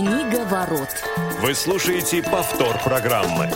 Книга 0.00 0.46
ворот. 0.46 0.88
Вы 1.42 1.54
слушаете 1.54 2.22
повтор 2.22 2.74
программы. 2.82 3.50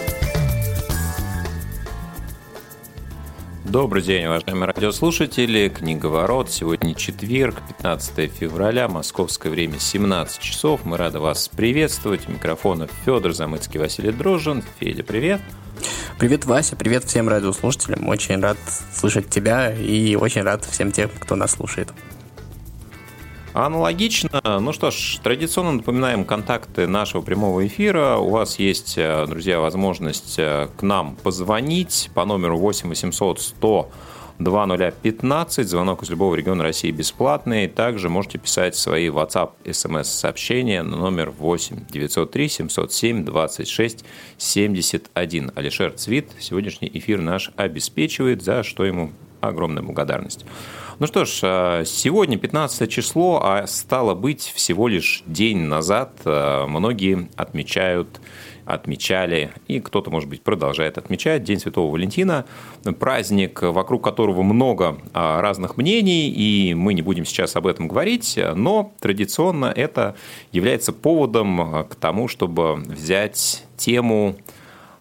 Добрый 3.65 4.03
день, 4.03 4.27
уважаемые 4.27 4.71
радиослушатели. 4.71 5.71
Книга 5.71 6.09
ворот. 6.09 6.51
Сегодня 6.51 6.95
четверг, 6.95 7.63
15 7.67 8.31
февраля, 8.31 8.89
московское 8.89 9.51
время 9.51 9.79
17 9.79 10.39
часов. 10.39 10.85
Мы 10.85 10.99
рады 10.99 11.19
вас 11.19 11.49
приветствовать. 11.49 12.29
У 12.29 12.33
микрофона 12.33 12.89
Федор 13.07 13.33
Замыцкий, 13.33 13.81
Василий 13.81 14.13
Дрожжин. 14.13 14.63
Федя, 14.79 15.03
привет. 15.03 15.41
Привет, 16.19 16.45
Вася, 16.45 16.77
привет 16.77 17.05
всем 17.05 17.27
радиослушателям. 17.27 18.07
Очень 18.07 18.43
рад 18.43 18.59
слышать 18.93 19.31
тебя 19.31 19.73
и 19.73 20.15
очень 20.15 20.43
рад 20.43 20.63
всем 20.67 20.93
тем, 20.93 21.09
кто 21.09 21.37
нас 21.37 21.53
слушает. 21.53 21.89
Аналогично. 23.55 24.41
Ну 24.43 24.73
что 24.73 24.91
ж, 24.91 25.21
традиционно 25.23 25.71
напоминаем 25.71 26.25
контакты 26.25 26.89
нашего 26.89 27.23
прямого 27.23 27.65
эфира. 27.65 28.17
У 28.17 28.31
вас 28.31 28.59
есть, 28.59 28.95
э, 28.97 29.27
друзья, 29.29 29.61
возможность 29.61 30.35
э, 30.39 30.67
к 30.77 30.83
нам 30.83 31.15
позвонить 31.15 32.11
по 32.15 32.25
номеру 32.25 32.59
8 32.59 32.89
800 32.89 33.41
100 33.41 33.91
2015. 34.41 35.69
Звонок 35.69 36.03
из 36.03 36.11
любого 36.11 36.35
региона 36.35 36.65
России 36.65 36.91
бесплатный. 36.91 37.69
Также 37.69 38.09
можете 38.09 38.39
писать 38.39 38.75
свои 38.75 39.09
WhatsApp, 39.09 39.53
SMS 39.65 40.05
сообщения 40.05 40.83
на 40.83 40.97
номер 40.97 41.31
8 41.31 41.87
903 41.89 42.49
707 42.49 43.25
26 43.25 44.05
71. 44.37 45.53
Алишер 45.55 45.93
Цвит 45.93 46.29
сегодняшний 46.41 46.91
эфир 46.93 47.21
наш 47.21 47.53
обеспечивает, 47.55 48.43
за 48.43 48.65
что 48.65 48.85
ему 48.85 49.13
огромная 49.49 49.83
благодарность. 49.83 50.45
Ну 51.01 51.09
что 51.09 51.25
ж, 51.25 51.41
а, 51.43 51.85
сегодня 51.85 52.39
15 52.39 52.89
число, 52.89 53.41
а 53.43 53.67
стало 53.67 54.15
быть 54.15 54.53
всего 54.55 54.87
лишь 54.87 55.25
день 55.27 55.59
назад 55.59 56.13
а, 56.25 56.67
многие 56.67 57.29
отмечают 57.37 58.21
отмечали, 58.65 59.53
и 59.69 59.79
кто-то, 59.79 60.11
может 60.11 60.27
быть, 60.31 60.41
продолжает 60.41 60.97
отмечать 60.97 61.45
День 61.45 61.59
Святого 61.59 61.93
Валентина, 61.93 62.47
праздник, 62.99 63.61
вокруг 63.61 64.03
которого 64.03 64.43
много 64.43 64.97
а, 65.13 65.43
разных 65.43 65.77
мнений, 65.77 66.31
и 66.31 66.73
мы 66.73 66.95
не 66.95 67.03
будем 67.03 67.27
сейчас 67.27 67.57
об 67.57 67.67
этом 67.67 67.89
говорить, 67.89 68.39
но 68.55 68.95
традиционно 69.01 69.67
это 69.67 70.17
является 70.51 70.95
поводом 70.95 71.87
к 71.91 71.95
тому, 71.97 72.27
чтобы 72.27 72.77
взять 72.77 73.65
тему 73.77 74.37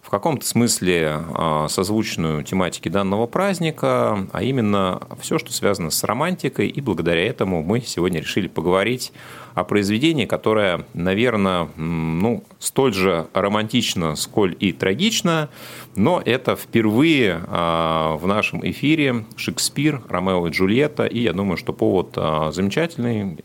в 0.04 0.10
каком-то 0.10 0.44
смысле 0.44 1.22
а, 1.34 1.66
созвучную 1.68 2.44
тематике 2.44 2.90
данного 2.90 3.26
праздника, 3.26 4.28
а 4.32 4.42
именно 4.42 5.00
все, 5.18 5.38
что 5.38 5.50
связано 5.50 5.88
с 5.88 6.04
романтикой, 6.04 6.68
и 6.68 6.80
благодаря 6.82 7.26
этому 7.26 7.62
мы 7.62 7.80
сегодня 7.80 8.20
решили 8.20 8.46
поговорить 8.46 9.12
о 9.54 9.64
произведении, 9.64 10.26
которое, 10.26 10.84
наверное, 10.92 11.70
ну, 11.76 12.44
столь 12.58 12.92
же 12.92 13.28
романтично, 13.32 14.14
сколь 14.14 14.54
и 14.60 14.72
трагично, 14.72 15.48
но 15.96 16.20
это 16.22 16.54
впервые 16.54 17.40
а, 17.46 18.18
в 18.18 18.26
нашем 18.26 18.60
эфире 18.68 19.24
Шекспир, 19.36 20.02
Ромео 20.10 20.46
и 20.48 20.50
Джульетта, 20.50 21.06
и 21.06 21.20
я 21.20 21.32
думаю, 21.32 21.56
что 21.56 21.72
повод 21.72 22.12
а, 22.16 22.52
замечательный, 22.52 23.38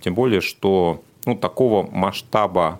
тем 0.00 0.14
более, 0.14 0.42
что 0.42 1.02
ну, 1.26 1.34
такого 1.34 1.90
масштаба 1.90 2.78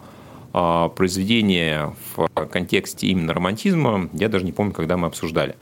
произведение 0.52 1.94
в 2.16 2.28
контексте 2.46 3.06
именно 3.08 3.34
романтизма, 3.34 4.08
я 4.12 4.28
даже 4.28 4.44
не 4.44 4.52
помню, 4.52 4.72
когда 4.72 4.96
мы 4.96 5.06
обсуждали. 5.06 5.56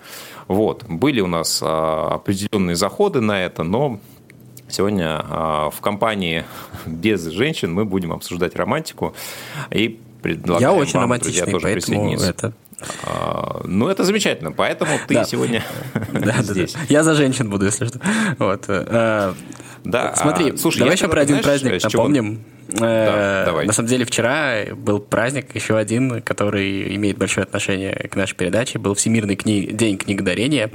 Вот. 0.49 0.85
Были 0.85 1.21
у 1.21 1.27
нас 1.27 1.61
а, 1.63 2.15
определенные 2.15 2.77
заходы 2.77 3.21
на 3.21 3.45
это, 3.45 3.63
но 3.63 3.99
сегодня 4.69 5.21
а, 5.23 5.71
в 5.71 5.81
компании 5.81 6.45
без 6.87 7.25
женщин 7.27 7.73
мы 7.73 7.85
будем 7.85 8.13
обсуждать 8.13 8.55
романтику 8.57 9.15
и 9.71 10.01
предлагаем 10.23 10.75
Я 10.75 10.81
очень 10.81 10.99
вам, 10.99 11.19
друзья, 11.19 11.47
тоже 11.47 11.69
присоединиться. 11.69 12.31
Это... 12.31 12.53
Ну, 13.65 13.89
это 13.89 14.05
замечательно, 14.05 14.53
поэтому 14.53 14.99
ты 15.09 15.15
да. 15.15 15.25
сегодня 15.25 15.65
да, 16.13 16.43
здесь. 16.43 16.75
Да, 16.75 16.81
да. 16.81 16.87
Я 16.89 17.03
за 17.03 17.15
женщин 17.15 17.49
буду, 17.49 17.65
если 17.65 17.87
что. 17.87 18.01
Вот. 18.39 18.65
Э, 18.69 19.33
да, 19.83 20.15
Смотри, 20.15 20.57
слушай, 20.59 20.81
давай 20.81 20.95
еще 20.95 21.09
про 21.09 21.23
один 21.23 21.43
праздник 21.43 21.83
напомним. 21.83 22.37
Чего... 22.37 22.56
Да, 22.69 23.43
э, 23.43 23.45
давай. 23.47 23.67
На 23.67 23.73
самом 23.73 23.89
деле 23.89 24.05
вчера 24.05 24.65
был 24.75 24.99
праздник, 24.99 25.55
еще 25.55 25.77
один, 25.77 26.21
который 26.23 26.95
имеет 26.97 27.17
большое 27.17 27.45
отношение 27.45 27.95
к 27.95 28.17
нашей 28.17 28.35
передаче. 28.35 28.79
Был 28.79 28.95
Всемирный 28.95 29.37
кни... 29.37 29.67
день 29.67 29.99
книгодарения. 29.99 30.71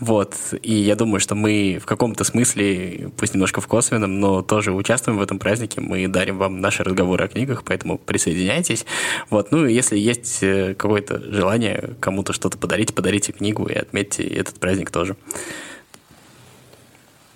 Вот. 0.00 0.34
И 0.62 0.74
я 0.74 0.96
думаю, 0.96 1.20
что 1.20 1.34
мы 1.34 1.78
в 1.82 1.86
каком-то 1.86 2.24
смысле, 2.24 3.10
пусть 3.16 3.34
немножко 3.34 3.60
в 3.60 3.66
косвенном, 3.66 4.20
но 4.20 4.42
тоже 4.42 4.72
участвуем 4.72 5.18
в 5.18 5.22
этом 5.22 5.38
празднике. 5.38 5.80
Мы 5.80 6.06
дарим 6.08 6.38
вам 6.38 6.60
наши 6.60 6.82
разговоры 6.82 7.24
о 7.24 7.28
книгах, 7.28 7.64
поэтому 7.64 7.98
присоединяйтесь. 7.98 8.84
Вот. 9.30 9.50
Ну, 9.50 9.66
если 9.66 9.98
есть 9.98 10.42
э, 10.42 10.74
какое-то 10.74 11.20
желание 11.32 11.90
кому-то 12.00 12.32
что-то 12.32 12.58
подарить, 12.58 12.94
подарите 12.94 13.32
книгу 13.32 13.66
и 13.66 13.74
отметьте 13.74 14.24
этот 14.24 14.60
праздник 14.60 14.90
тоже. 14.90 15.16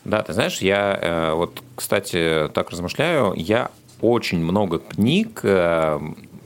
Да, 0.04 0.22
ты 0.22 0.34
знаешь, 0.34 0.58
я 0.58 0.98
э, 1.00 1.32
вот, 1.32 1.62
кстати, 1.74 2.50
так 2.52 2.70
размышляю, 2.70 3.32
я 3.36 3.70
очень 4.04 4.38
много 4.38 4.78
книг 4.78 5.40
э, 5.42 5.98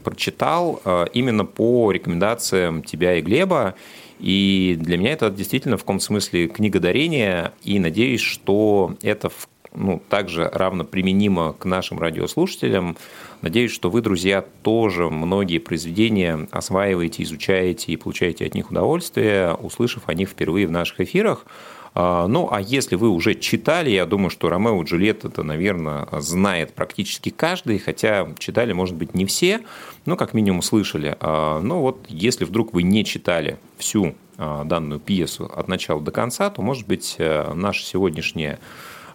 прочитал 0.05 0.81
э, 0.85 1.07
именно 1.13 1.45
по 1.45 1.91
рекомендациям 1.91 2.83
тебя 2.83 3.17
и 3.17 3.21
Глеба. 3.21 3.75
И 4.21 4.77
для 4.81 4.97
меня 4.97 5.13
это 5.13 5.31
действительно 5.31 5.77
в 5.77 5.81
каком 5.81 6.01
смысле 6.01 6.49
книга 6.49 6.81
дарения. 6.81 7.53
И 7.63 7.79
надеюсь, 7.79 8.21
что 8.21 8.95
это 9.03 9.31
ну, 9.75 10.01
также 10.09 10.49
равно 10.53 10.85
применимо 10.85 11.53
к 11.53 11.65
нашим 11.65 11.99
радиослушателям. 11.99 12.97
Надеюсь, 13.43 13.73
что 13.73 13.91
вы, 13.91 14.01
друзья, 14.01 14.45
тоже 14.63 15.09
многие 15.09 15.59
произведения 15.59 16.49
осваиваете, 16.51 17.23
изучаете 17.23 17.93
и 17.93 17.97
получаете 17.97 18.47
от 18.47 18.55
них 18.55 18.71
удовольствие, 18.71 19.55
услышав 19.55 20.09
о 20.09 20.15
них 20.15 20.31
впервые 20.31 20.67
в 20.67 20.71
наших 20.71 21.01
эфирах. 21.01 21.45
А, 21.95 22.27
ну, 22.27 22.49
а 22.51 22.61
если 22.61 22.97
вы 22.97 23.09
уже 23.09 23.35
читали, 23.35 23.91
я 23.91 24.07
думаю, 24.07 24.31
что 24.31 24.49
Ромео 24.49 24.83
и 24.83 24.85
Джульетта 24.85 25.29
это, 25.29 25.43
наверное, 25.43 26.09
знает 26.13 26.75
практически 26.75 27.31
каждый, 27.31 27.79
хотя 27.79 28.29
читали, 28.39 28.73
может 28.73 28.95
быть, 28.95 29.15
не 29.15 29.27
все, 29.27 29.61
но 30.07 30.17
как 30.17 30.35
минимум 30.35 30.63
слышали. 30.63 31.17
А, 31.21 31.61
но 31.61 31.81
вот 31.81 32.07
если 32.09 32.45
вдруг 32.45 32.73
вы 32.73 32.83
не 32.83 33.05
читали 33.05 33.59
всю 33.77 34.15
а, 34.37 34.65
данную 34.65 35.01
пьесу 35.01 35.51
от 35.53 35.69
начала 35.69 36.01
до 36.01 36.13
конца, 36.13 36.49
то, 36.51 36.63
может 36.63 36.87
быть, 36.87 37.17
э, 37.19 37.53
наше 37.55 37.85
сегодняшнее 37.85 38.61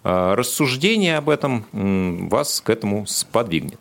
рассуждение 0.04 1.16
об 1.16 1.30
этом 1.30 1.66
вас 1.72 2.60
к 2.60 2.70
этому 2.70 3.06
сподвигнет. 3.06 3.80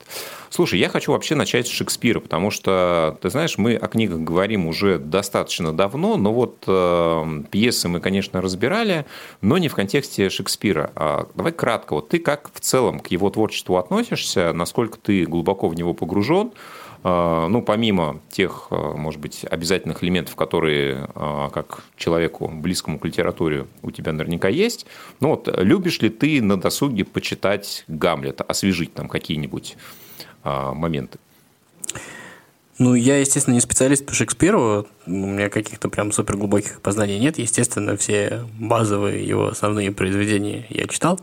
Слушай, 0.49 0.79
я 0.79 0.87
хочу 0.87 1.11
вообще 1.13 1.33
начать 1.33 1.65
с 1.65 1.71
Шекспира, 1.71 2.19
потому 2.19 2.51
что, 2.51 3.17
ты 3.23 3.31
знаешь, 3.31 3.57
мы 3.57 3.75
о 3.75 3.87
книгах 3.87 4.19
говорим 4.19 4.67
уже 4.67 4.99
достаточно 4.99 5.73
давно, 5.73 6.15
но 6.15 6.31
вот 6.31 6.65
э, 6.67 7.43
пьесы 7.49 7.87
мы, 7.87 7.99
конечно, 7.99 8.39
разбирали, 8.39 9.07
но 9.41 9.57
не 9.57 9.67
в 9.67 9.73
контексте 9.73 10.29
Шекспира. 10.29 10.91
А 10.95 11.27
давай 11.33 11.53
кратко, 11.53 11.95
вот 11.95 12.09
ты 12.09 12.19
как 12.19 12.51
в 12.53 12.59
целом 12.59 12.99
к 12.99 13.07
его 13.07 13.31
творчеству 13.31 13.77
относишься, 13.77 14.53
насколько 14.53 14.99
ты 14.99 15.25
глубоко 15.25 15.67
в 15.67 15.73
него 15.73 15.95
погружен, 15.95 16.51
э, 16.51 16.82
ну, 17.03 17.61
помимо 17.61 18.21
тех, 18.29 18.67
э, 18.71 18.75
может 18.75 19.19
быть, 19.19 19.43
обязательных 19.43 20.03
элементов, 20.03 20.35
которые, 20.35 21.09
э, 21.13 21.49
как 21.53 21.83
человеку, 21.97 22.47
близкому 22.47 22.97
к 22.97 23.05
литературе, 23.05 23.67
у 23.81 23.91
тебя 23.91 24.13
наверняка 24.13 24.47
есть, 24.47 24.85
ну 25.19 25.29
вот, 25.29 25.49
любишь 25.57 25.99
ли 26.01 26.09
ты 26.09 26.41
на 26.41 26.59
досуге 26.59 27.03
почитать 27.03 27.83
Гамлета, 27.87 28.43
освежить 28.43 28.93
там 28.93 29.09
какие-нибудь 29.09 29.75
а, 30.43 30.73
моменты. 30.73 31.19
Ну, 32.79 32.95
я, 32.95 33.19
естественно, 33.19 33.53
не 33.53 33.61
специалист 33.61 34.05
по 34.05 34.13
Шекспиру, 34.13 34.87
у 35.05 35.11
меня 35.11 35.49
каких-то 35.49 35.89
прям 35.89 36.11
супер 36.11 36.37
глубоких 36.37 36.81
познаний 36.81 37.19
нет. 37.19 37.37
Естественно, 37.37 37.97
все 37.97 38.45
базовые 38.57 39.25
его 39.25 39.47
основные 39.49 39.91
произведения 39.91 40.65
я 40.69 40.87
читал. 40.87 41.19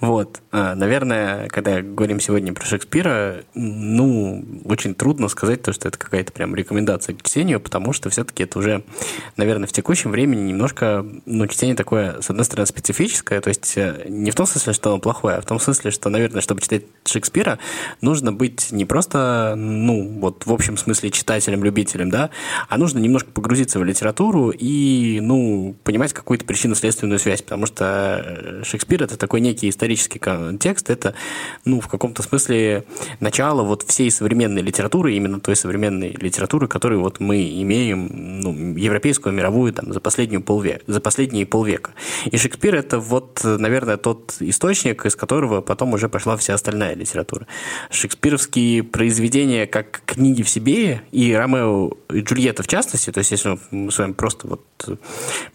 Вот. 0.00 0.40
А, 0.52 0.74
наверное, 0.74 1.48
когда 1.48 1.80
говорим 1.80 2.20
сегодня 2.20 2.52
про 2.52 2.64
Шекспира, 2.64 3.44
ну, 3.54 4.44
очень 4.64 4.94
трудно 4.94 5.28
сказать 5.28 5.62
то, 5.62 5.72
что 5.72 5.88
это 5.88 5.98
какая-то 5.98 6.32
прям 6.32 6.54
рекомендация 6.54 7.14
к 7.14 7.22
чтению, 7.22 7.60
потому 7.60 7.92
что 7.92 8.10
все-таки 8.10 8.42
это 8.44 8.58
уже, 8.58 8.84
наверное, 9.36 9.66
в 9.66 9.72
текущем 9.72 10.10
времени 10.10 10.50
немножко, 10.50 11.06
ну, 11.24 11.46
чтение 11.46 11.76
такое, 11.76 12.20
с 12.20 12.30
одной 12.30 12.44
стороны, 12.44 12.66
специфическое, 12.66 13.40
то 13.40 13.48
есть 13.48 13.72
э, 13.76 14.04
не 14.08 14.30
в 14.30 14.34
том 14.34 14.46
смысле, 14.46 14.72
что 14.72 14.90
оно 14.90 15.00
плохое, 15.00 15.36
а 15.36 15.40
в 15.40 15.46
том 15.46 15.58
смысле, 15.58 15.90
что, 15.90 16.08
наверное, 16.10 16.40
чтобы 16.40 16.60
читать 16.60 16.84
Шекспира, 17.04 17.58
нужно 18.00 18.32
быть 18.32 18.70
не 18.70 18.84
просто, 18.84 19.54
ну, 19.56 20.20
вот 20.20 20.46
в 20.46 20.52
общем 20.52 20.76
смысле 20.84 21.10
читателям, 21.10 21.64
любителям, 21.64 22.10
да, 22.10 22.30
а 22.68 22.78
нужно 22.78 22.98
немножко 22.98 23.30
погрузиться 23.30 23.78
в 23.78 23.84
литературу 23.84 24.50
и, 24.50 25.20
ну, 25.20 25.76
понимать 25.84 26.12
какую-то 26.12 26.44
причинно-следственную 26.44 27.18
связь, 27.18 27.42
потому 27.42 27.66
что 27.66 28.22
э, 28.24 28.62
Шекспир– 28.64 29.02
это 29.04 29.16
такой 29.16 29.40
некий 29.40 29.68
исторический 29.68 30.18
контекст, 30.18 30.90
это, 30.90 31.14
ну, 31.64 31.80
в 31.80 31.88
каком-то 31.88 32.22
смысле 32.22 32.84
начало 33.20 33.62
вот 33.62 33.82
всей 33.82 34.10
современной 34.10 34.62
литературы, 34.62 35.14
именно 35.14 35.40
той 35.40 35.56
современной 35.56 36.10
литературы, 36.20 36.68
которую 36.68 37.00
вот 37.00 37.20
мы 37.20 37.42
имеем, 37.62 38.40
ну, 38.40 38.76
европейскую, 38.76 39.34
мировую, 39.34 39.72
там, 39.72 39.92
за, 39.92 40.00
последнюю 40.00 40.42
полвека, 40.42 40.82
за 40.86 41.00
последние 41.00 41.46
полвека. 41.46 41.92
И 42.30 42.36
Шекспир– 42.36 42.74
это 42.76 42.98
вот, 42.98 43.40
наверное, 43.44 43.96
тот 43.96 44.36
источник, 44.40 45.06
из 45.06 45.16
которого 45.16 45.60
потом 45.60 45.92
уже 45.94 46.08
пошла 46.08 46.36
вся 46.36 46.54
остальная 46.54 46.94
литература. 46.94 47.46
Шекспировские 47.90 48.82
произведения 48.82 49.66
как 49.66 50.02
книги 50.06 50.42
в 50.42 50.48
себе, 50.48 50.73
и 50.74 51.34
Ромео 51.34 51.92
и 52.12 52.20
Джульетта 52.20 52.62
в 52.62 52.66
частности, 52.66 53.10
то 53.10 53.18
есть 53.18 53.30
если 53.30 53.58
мы 53.70 53.90
с 53.90 53.98
вами 53.98 54.12
просто 54.12 54.48
вот... 54.48 54.62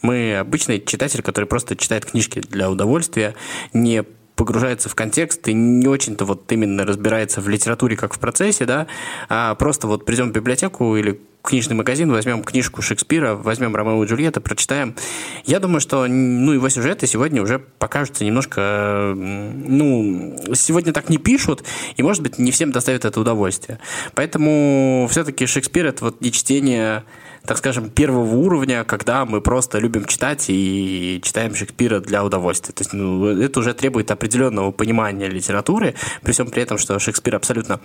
Мы 0.02 0.38
обычный 0.38 0.84
читатель, 0.84 1.22
который 1.22 1.46
просто 1.46 1.76
читает 1.76 2.06
книжки 2.06 2.40
для 2.40 2.70
удовольствия, 2.70 3.36
не 3.74 4.04
погружается 4.40 4.88
в 4.88 4.96
контекст 4.96 5.46
и 5.50 5.54
не 5.54 5.86
очень-то 5.90 6.24
вот 6.24 6.50
именно 6.50 6.86
разбирается 6.86 7.42
в 7.42 7.50
литературе 7.50 7.98
как 7.98 8.14
в 8.14 8.20
процессе, 8.20 8.64
да, 8.64 8.88
а 9.28 9.54
просто 9.56 9.86
вот 9.86 10.06
придем 10.06 10.30
в 10.30 10.32
библиотеку 10.32 10.96
или 10.96 11.20
книжный 11.44 11.76
магазин, 11.76 12.10
возьмем 12.10 12.42
книжку 12.44 12.82
Шекспира, 12.82 13.36
возьмем 13.36 13.76
Ромео 13.76 14.02
и 14.02 14.08
Джульетта, 14.08 14.40
прочитаем. 14.40 14.96
Я 15.44 15.60
думаю, 15.60 15.82
что 15.82 16.08
ну, 16.08 16.54
его 16.54 16.70
сюжеты 16.70 17.06
сегодня 17.06 17.42
уже 17.42 17.60
покажутся 17.60 18.24
немножко... 18.24 19.14
Ну, 19.14 20.38
сегодня 20.54 20.94
так 20.94 21.10
не 21.10 21.18
пишут, 21.18 21.66
и, 21.98 22.04
может 22.04 22.24
быть, 22.24 22.40
не 22.40 22.52
всем 22.52 22.72
доставит 22.72 23.04
это 23.04 23.20
удовольствие. 23.20 23.80
Поэтому 24.16 25.06
все-таки 25.12 25.46
Шекспир— 25.48 25.86
это 25.88 26.06
вот 26.06 26.22
не 26.22 26.32
чтение 26.32 27.04
так 27.46 27.58
скажем, 27.58 27.90
первого 27.90 28.36
уровня, 28.36 28.84
когда 28.84 29.26
мы 29.26 29.42
просто 29.42 29.80
любим 29.80 30.06
читать 30.06 30.46
и 30.50 31.20
читаем 31.24 31.56
Шекспира 31.56 32.00
для 32.00 32.24
удовольствия. 32.24 32.74
То 32.74 32.82
есть 32.82 32.94
ну, 32.94 33.26
это 33.26 33.60
уже 33.60 33.74
требует 33.74 34.12
определенного 34.12 34.72
понимания 34.72 35.28
литературы, 35.28 35.96
при 36.22 36.32
всем 36.32 36.50
при 36.50 36.64
этом, 36.64 36.78
что 36.78 37.00
Шекспир 37.00 37.36
абсолютно 37.36 37.80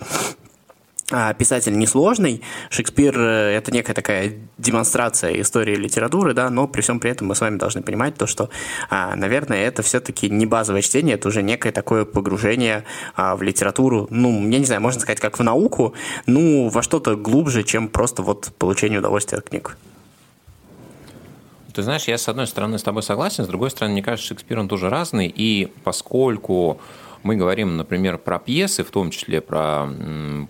писатель 1.37 1.77
несложный. 1.77 2.41
Шекспир 2.69 3.19
э,– 3.19 3.55
это 3.57 3.71
некая 3.71 3.93
такая 3.93 4.33
демонстрация 4.57 5.39
истории 5.39 5.75
литературы, 5.75 6.33
да, 6.33 6.49
но 6.49 6.67
при 6.67 6.81
всем 6.81 6.99
при 6.99 7.11
этом 7.11 7.27
мы 7.27 7.35
с 7.35 7.41
вами 7.41 7.57
должны 7.57 7.83
понимать 7.83 8.15
то, 8.15 8.25
что, 8.25 8.49
а, 8.89 9.15
наверное, 9.15 9.67
это 9.67 9.83
все-таки 9.83 10.29
не 10.29 10.47
базовое 10.47 10.81
чтение, 10.81 11.15
это 11.15 11.27
уже 11.27 11.43
некое 11.43 11.71
такое 11.71 12.05
погружение 12.05 12.85
а, 13.15 13.35
в 13.35 13.43
литературу, 13.43 14.07
ну, 14.09 14.49
я 14.49 14.57
не 14.57 14.65
знаю, 14.65 14.81
можно 14.81 14.99
сказать, 14.99 15.19
как 15.19 15.37
в 15.37 15.43
науку, 15.43 15.93
ну, 16.25 16.69
во 16.69 16.81
что-то 16.81 17.15
глубже, 17.15 17.63
чем 17.63 17.87
просто 17.87 18.23
вот 18.23 18.51
получение 18.57 18.99
удовольствия 18.99 19.37
от 19.37 19.49
книг. 19.49 19.77
Ты 21.75 21.83
знаешь, 21.83 22.05
я 22.05 22.17
с 22.17 22.29
одной 22.29 22.47
стороны 22.47 22.79
с 22.79 22.83
тобой 22.83 23.03
согласен, 23.03 23.43
с 23.43 23.47
другой 23.47 23.69
стороны, 23.69 23.93
мне 23.93 24.01
кажется, 24.01 24.29
Шекспир, 24.29 24.57
он 24.57 24.69
тоже 24.69 24.89
разный, 24.89 25.27
и 25.27 25.71
поскольку 25.83 26.79
мы 27.25 27.37
говорим, 27.37 27.75
например, 27.75 28.19
про 28.19 28.37
пьесы, 28.37 28.83
в 28.83 28.91
том 28.91 29.09
числе 29.09 29.41
про 29.41 29.87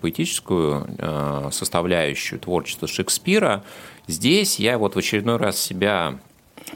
поэтическую 0.02 0.86
э, 0.98 1.48
составляющую 1.50 2.38
творчества 2.38 2.86
Шекспира. 2.86 3.64
Здесь 4.06 4.60
я 4.60 4.76
вот 4.76 4.94
в 4.94 4.98
очередной 4.98 5.38
раз 5.38 5.58
себя 5.58 6.18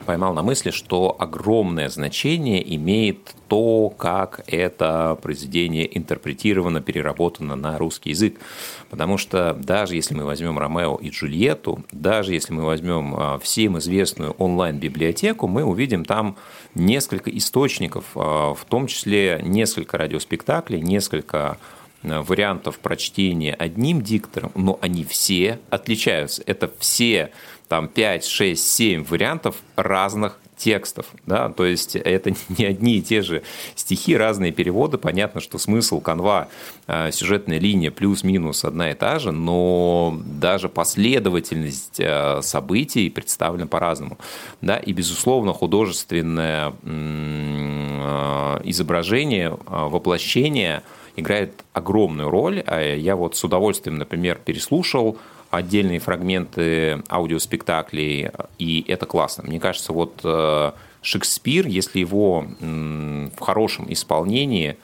поймал 0.07 0.35
на 0.35 0.43
мысли, 0.43 0.71
что 0.71 1.17
огромное 1.19 1.89
значение 1.89 2.77
имеет 2.77 3.35
то, 3.49 3.91
как 3.91 4.43
это 4.47 5.19
произведение 5.21 5.97
интерпретировано, 5.97 6.81
переработано 6.81 7.57
на 7.57 7.77
русский 7.79 8.11
язык. 8.11 8.39
Потому 8.89 9.19
что 9.19 9.55
даже 9.55 9.97
если 9.97 10.15
мы 10.15 10.25
возьмем 10.25 10.59
Ромео 10.59 10.97
и 10.97 11.11
Джульетту, 11.11 11.85
даже 11.93 12.33
если 12.33 12.53
мы 12.53 12.65
возьмем 12.65 13.15
а, 13.17 13.39
всем 13.39 13.79
известную 13.79 14.33
онлайн-библиотеку, 14.33 15.47
мы 15.49 15.65
увидим 15.65 16.05
там 16.05 16.37
несколько 16.75 17.31
источников, 17.31 18.05
а, 18.15 18.55
в 18.55 18.65
том 18.65 18.87
числе 18.87 19.41
несколько 19.43 19.99
радиоспектаклей, 19.99 20.81
несколько 20.81 21.59
а, 22.03 22.23
вариантов 22.23 22.79
прочтения 22.79 23.55
одним 23.55 24.03
диктором, 24.03 24.53
но 24.55 24.79
они 24.81 25.05
все 25.05 25.61
отличаются. 25.71 26.43
Это 26.47 26.71
все 26.79 27.31
там 27.71 27.87
5, 27.87 28.27
6, 28.27 28.69
7 28.69 29.05
вариантов 29.05 29.55
разных 29.77 30.41
текстов, 30.57 31.07
да, 31.25 31.51
то 31.51 31.65
есть 31.65 31.95
это 31.95 32.35
не 32.59 32.65
одни 32.65 32.97
и 32.97 33.01
те 33.01 33.23
же 33.23 33.43
стихи, 33.77 34.17
разные 34.17 34.51
переводы, 34.51 34.99
понятно, 34.99 35.41
что 35.41 35.57
смысл, 35.57 36.01
канва, 36.01 36.49
э, 36.89 37.13
сюжетная 37.13 37.61
линия 37.61 37.93
плюс-минус 37.93 38.65
одна 38.65 38.91
и 38.91 38.95
та 38.95 39.21
же, 39.21 39.31
но 39.31 40.21
даже 40.25 40.69
последовательность 40.69 42.01
э, 42.01 42.43
событий 42.43 43.09
представлена 43.09 43.69
по-разному, 43.69 44.19
да, 44.61 44.77
и, 44.77 44.93
безусловно, 44.93 45.53
художественное 45.53 46.73
э, 46.83 48.61
изображение, 48.65 49.57
воплощение 49.67 50.83
играет 51.15 51.65
огромную 51.73 52.31
роль, 52.31 52.65
а 52.67 52.83
я 52.97 53.15
вот 53.15 53.37
с 53.37 53.45
удовольствием, 53.45 53.97
например, 53.97 54.41
переслушал 54.45 55.19
отдельные 55.51 55.99
фрагменты 55.99 57.03
аудиоспектаклей, 57.11 58.31
и 58.59 58.85
это 58.87 59.07
классно. 59.07 59.45
Мне 59.45 59.59
кажется, 59.59 59.93
вот 59.93 60.21
э, 60.23 60.73
Шекспир, 61.03 61.67
если 61.67 61.99
его 61.99 62.47
в 62.61 63.41
хорошем 63.41 63.93
исполнении 63.93 64.77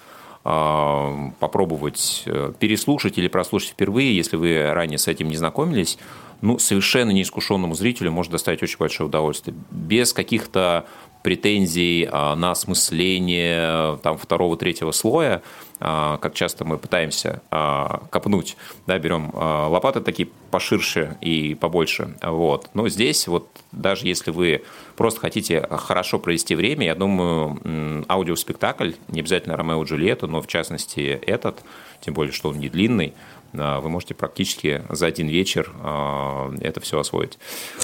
э, 0.45 1.31
попробовать 1.39 2.25
э, 2.27 2.53
переслушать 2.59 3.17
или 3.17 3.29
прослушать 3.29 3.71
впервые, 3.71 4.17
если 4.17 4.37
вы 4.37 4.73
ранее 4.73 4.99
с 4.99 5.07
этим 5.07 5.29
не 5.29 5.37
знакомились, 5.37 5.99
ну, 6.41 6.59
совершенно 6.59 7.13
неискушенному 7.13 7.75
зрителю 7.75 8.11
может 8.11 8.33
доставить 8.33 8.63
очень 8.63 8.79
большое 8.79 9.09
удовольствие. 9.09 9.57
Без 9.71 10.13
каких-то 10.13 10.85
претензий 11.23 12.07
на 12.13 12.51
осмысление 12.51 13.99
там, 14.03 14.19
второго, 14.19 14.57
третьего 14.57 14.93
слоя, 14.93 15.43
как 15.79 16.35
часто 16.35 16.65
мы 16.65 16.79
пытаемся 16.79 17.43
а, 17.51 18.03
копнуть, 18.11 18.57
да, 18.87 18.99
берем 18.99 19.31
а, 19.35 19.69
лопаты 19.69 20.01
такие 20.01 20.29
поширше 20.51 21.19
и 21.21 21.55
побольше, 21.55 22.17
вот. 22.23 22.71
Но 22.73 22.89
здесь 22.89 23.29
вот 23.29 23.49
даже 23.73 24.07
если 24.07 24.31
вы 24.31 24.63
просто 24.97 25.21
хотите 25.21 25.67
хорошо 25.71 26.19
провести 26.19 26.55
время, 26.55 26.87
я 26.87 26.95
думаю, 26.95 28.05
аудиоспектакль, 28.09 28.93
не 29.09 29.21
обязательно 29.21 29.57
Ромео 29.57 29.83
и 29.83 29.87
Джульетта, 29.87 30.27
но 30.27 30.41
в 30.41 30.47
частности 30.47 31.01
этот, 31.27 31.63
тем 32.01 32.15
более, 32.15 32.33
что 32.33 32.49
он 32.49 32.59
не 32.59 32.71
длинный, 32.71 33.13
вы 33.53 33.89
можете 33.89 34.15
практически 34.15 34.83
за 34.89 35.07
один 35.07 35.29
вечер 35.29 35.73
это 36.61 36.81
все 36.81 36.99
освоить. 36.99 37.39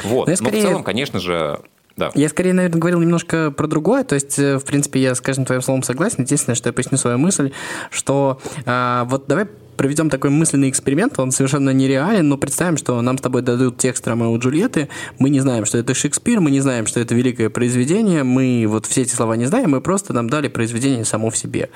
Вот. 0.05 0.29
Но, 0.29 0.37
скорее... 0.37 0.53
Но 0.53 0.59
в 0.59 0.62
целом, 0.62 0.85
конечно 0.85 1.19
же, 1.19 1.61
да. 1.97 2.11
Я 2.15 2.29
скорее, 2.29 2.53
наверное, 2.53 2.81
говорил 2.81 3.00
немножко 3.00 3.50
про 3.50 3.67
другое. 3.67 4.05
То 4.05 4.15
есть, 4.15 4.39
э, 4.39 4.59
в 4.59 4.65
принципе, 4.65 5.00
я 5.00 5.15
с 5.15 5.21
каждым 5.21 5.44
твоим 5.44 5.62
словом 5.62 5.83
согласен. 5.83 6.23
Единственное, 6.23 6.56
что 6.56 6.69
я 6.69 6.73
поясню 6.73 6.99
свою 6.99 7.19
мысль, 7.19 7.53
что 7.91 8.41
а, 8.67 9.05
вот 9.05 9.27
давай 9.27 9.47
проведем 9.77 10.11
такой 10.11 10.31
мысленный 10.31 10.69
эксперимент, 10.69 11.19
он 11.19 11.33
совершенно 11.33 11.71
нереален, 11.71 12.29
но 12.29 12.37
представим, 12.37 12.77
что 12.77 13.01
нам 13.01 13.19
с 13.19 13.21
тобой 13.21 13.43
дадут 13.43 13.79
текст 13.79 14.07
Ромео 14.07 14.37
и 14.37 14.39
Джульетты, 14.39 14.89
мы 15.19 15.31
не 15.31 15.41
знаем, 15.41 15.65
что 15.65 15.79
это 15.79 15.95
Шекспир, 15.95 16.41
мы 16.41 16.51
не 16.51 16.61
знаем, 16.61 16.87
что 16.87 17.01
это 17.01 17.15
великое 17.15 17.51
произведение, 17.51 18.23
мы 18.23 18.67
вот 18.69 18.87
все 18.87 19.03
эти 19.03 19.15
слова 19.15 19.37
не 19.37 19.47
знаем, 19.47 19.71
мы 19.71 19.81
просто 19.81 20.13
нам 20.13 20.29
дали 20.29 20.49
произведение 20.49 21.05
само 21.05 21.31
в 21.31 21.37
себе. 21.37 21.71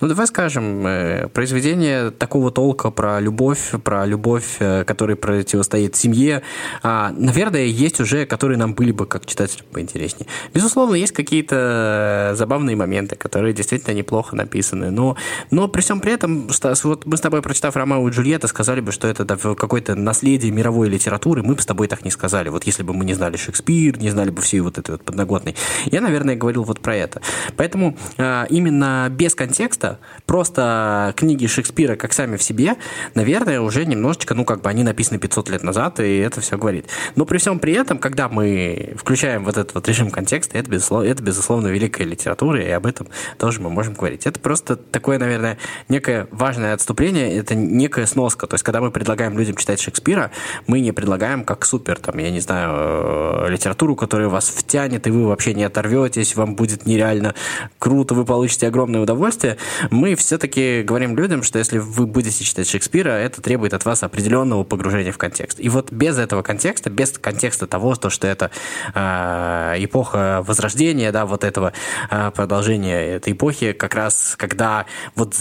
Ну, 0.00 0.08
давай 0.08 0.26
скажем, 0.26 0.86
э, 0.86 1.28
произведение 1.28 2.10
такого 2.10 2.50
толка 2.50 2.90
про 2.90 3.20
любовь, 3.20 3.72
про 3.84 4.06
любовь, 4.06 4.56
э, 4.58 4.84
которая 4.84 5.16
противостоит 5.16 5.96
семье, 5.96 6.42
а, 6.82 7.12
наверное, 7.16 7.64
есть 7.64 8.00
уже, 8.00 8.26
которые 8.26 8.58
нам 8.58 8.74
были 8.74 8.92
бы 8.92 9.06
как 9.06 9.26
читателям 9.26 9.66
поинтереснее. 9.72 10.26
Безусловно, 10.54 10.94
есть 10.94 11.12
какие-то 11.12 12.32
э, 12.32 12.36
забавные 12.36 12.76
моменты, 12.76 13.16
которые 13.16 13.52
действительно 13.52 13.94
неплохо 13.94 14.36
написаны, 14.36 14.90
но, 14.90 15.16
но 15.50 15.68
при 15.68 15.80
всем 15.80 16.00
при 16.00 16.12
этом, 16.12 16.48
вот 16.84 17.06
мы 17.06 17.16
с 17.16 17.20
тобой 17.20 17.41
прочитав 17.42 17.76
Ромео 17.76 18.08
и 18.08 18.10
Джульетта, 18.10 18.46
сказали 18.46 18.80
бы, 18.80 18.92
что 18.92 19.08
это 19.08 19.26
какое-то 19.54 19.94
наследие 19.94 20.50
мировой 20.52 20.88
литературы, 20.88 21.42
мы 21.42 21.54
бы 21.54 21.62
с 21.62 21.66
тобой 21.66 21.88
так 21.88 22.04
не 22.04 22.10
сказали. 22.10 22.48
Вот 22.48 22.64
если 22.64 22.82
бы 22.82 22.94
мы 22.94 23.04
не 23.04 23.14
знали 23.14 23.36
Шекспир, 23.36 23.98
не 23.98 24.10
знали 24.10 24.30
бы 24.30 24.40
всей 24.42 24.60
вот 24.60 24.78
этой 24.78 24.92
вот 24.92 25.04
подноготной. 25.04 25.54
Я, 25.86 26.00
наверное, 26.00 26.36
говорил 26.36 26.64
вот 26.64 26.80
про 26.80 26.96
это. 26.96 27.20
Поэтому 27.56 27.96
э, 28.16 28.46
именно 28.50 29.08
без 29.10 29.34
контекста, 29.34 29.98
просто 30.26 31.12
книги 31.16 31.46
Шекспира 31.46 31.96
как 31.96 32.12
сами 32.12 32.36
в 32.36 32.42
себе, 32.42 32.76
наверное, 33.14 33.60
уже 33.60 33.84
немножечко, 33.84 34.34
ну, 34.34 34.44
как 34.44 34.62
бы 34.62 34.70
они 34.70 34.82
написаны 34.82 35.18
500 35.18 35.50
лет 35.50 35.62
назад, 35.62 36.00
и 36.00 36.18
это 36.18 36.40
все 36.40 36.56
говорит. 36.56 36.86
Но 37.16 37.24
при 37.24 37.38
всем 37.38 37.58
при 37.58 37.74
этом, 37.74 37.98
когда 37.98 38.28
мы 38.28 38.94
включаем 38.96 39.44
вот 39.44 39.56
этот 39.56 39.74
вот 39.74 39.88
режим 39.88 40.10
контекста, 40.10 40.58
это, 40.58 40.70
безусловно, 40.70 41.06
это, 41.08 41.22
безусловно, 41.22 41.68
великая 41.68 42.04
литература, 42.04 42.62
и 42.62 42.70
об 42.70 42.86
этом 42.86 43.08
тоже 43.38 43.60
мы 43.60 43.70
можем 43.70 43.94
говорить. 43.94 44.26
Это 44.26 44.40
просто 44.40 44.76
такое, 44.76 45.18
наверное, 45.18 45.58
некое 45.88 46.28
важное 46.30 46.74
отступление 46.74 47.31
это 47.36 47.54
некая 47.54 48.06
сноска. 48.06 48.46
То 48.46 48.54
есть, 48.54 48.64
когда 48.64 48.80
мы 48.80 48.90
предлагаем 48.90 49.38
людям 49.38 49.56
читать 49.56 49.80
Шекспира, 49.80 50.30
мы 50.66 50.80
не 50.80 50.92
предлагаем 50.92 51.44
как 51.44 51.64
супер, 51.64 51.98
там, 51.98 52.18
я 52.18 52.30
не 52.30 52.40
знаю, 52.40 53.46
э, 53.46 53.50
литературу, 53.50 53.96
которая 53.96 54.28
вас 54.28 54.48
втянет, 54.48 55.06
и 55.06 55.10
вы 55.10 55.26
вообще 55.26 55.54
не 55.54 55.64
оторветесь, 55.64 56.36
вам 56.36 56.54
будет 56.54 56.86
нереально 56.86 57.34
круто, 57.78 58.14
вы 58.14 58.24
получите 58.24 58.68
огромное 58.68 59.00
удовольствие. 59.00 59.56
Мы 59.90 60.14
все-таки 60.14 60.82
говорим 60.82 61.16
людям, 61.16 61.42
что 61.42 61.58
если 61.58 61.78
вы 61.78 62.06
будете 62.06 62.44
читать 62.44 62.68
Шекспира, 62.68 63.10
это 63.10 63.40
требует 63.40 63.74
от 63.74 63.84
вас 63.84 64.02
определенного 64.02 64.64
погружения 64.64 65.12
в 65.12 65.18
контекст. 65.18 65.60
И 65.60 65.68
вот 65.68 65.92
без 65.92 66.18
этого 66.18 66.42
контекста, 66.42 66.90
без 66.90 67.10
контекста 67.18 67.66
того, 67.66 67.94
то, 67.94 68.10
что 68.10 68.26
это 68.26 68.50
э, 68.94 69.74
эпоха 69.78 70.42
Возрождения, 70.46 71.12
да, 71.12 71.26
вот 71.26 71.44
этого 71.44 71.72
э, 72.10 72.30
продолжения 72.34 73.16
этой 73.16 73.32
эпохи, 73.32 73.72
как 73.72 73.94
раз 73.94 74.34
когда 74.38 74.86
вот 75.14 75.34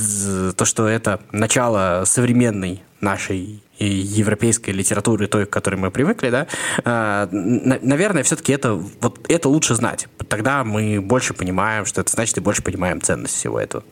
то, 0.57 0.65
что 0.65 0.87
это 0.87 1.21
начало 1.31 1.80
современной 2.05 2.81
нашей 3.01 3.61
европейской 3.79 4.71
литературы, 4.71 5.27
той, 5.27 5.45
к 5.45 5.49
которой 5.49 5.75
мы 5.75 5.91
привыкли, 5.91 6.29
да, 6.29 6.47
э, 6.83 7.27
наверное, 7.81 8.23
все-таки 8.23 8.53
это, 8.53 8.73
вот 8.73 9.19
это 9.27 9.49
лучше 9.49 9.75
знать. 9.75 10.07
Тогда 10.27 10.63
мы 10.63 11.01
больше 11.01 11.33
понимаем, 11.33 11.85
что 11.85 12.01
это 12.01 12.11
значит, 12.11 12.37
и 12.37 12.41
больше 12.41 12.61
понимаем 12.61 13.01
ценность 13.01 13.35
всего 13.35 13.59
этого. 13.59 13.83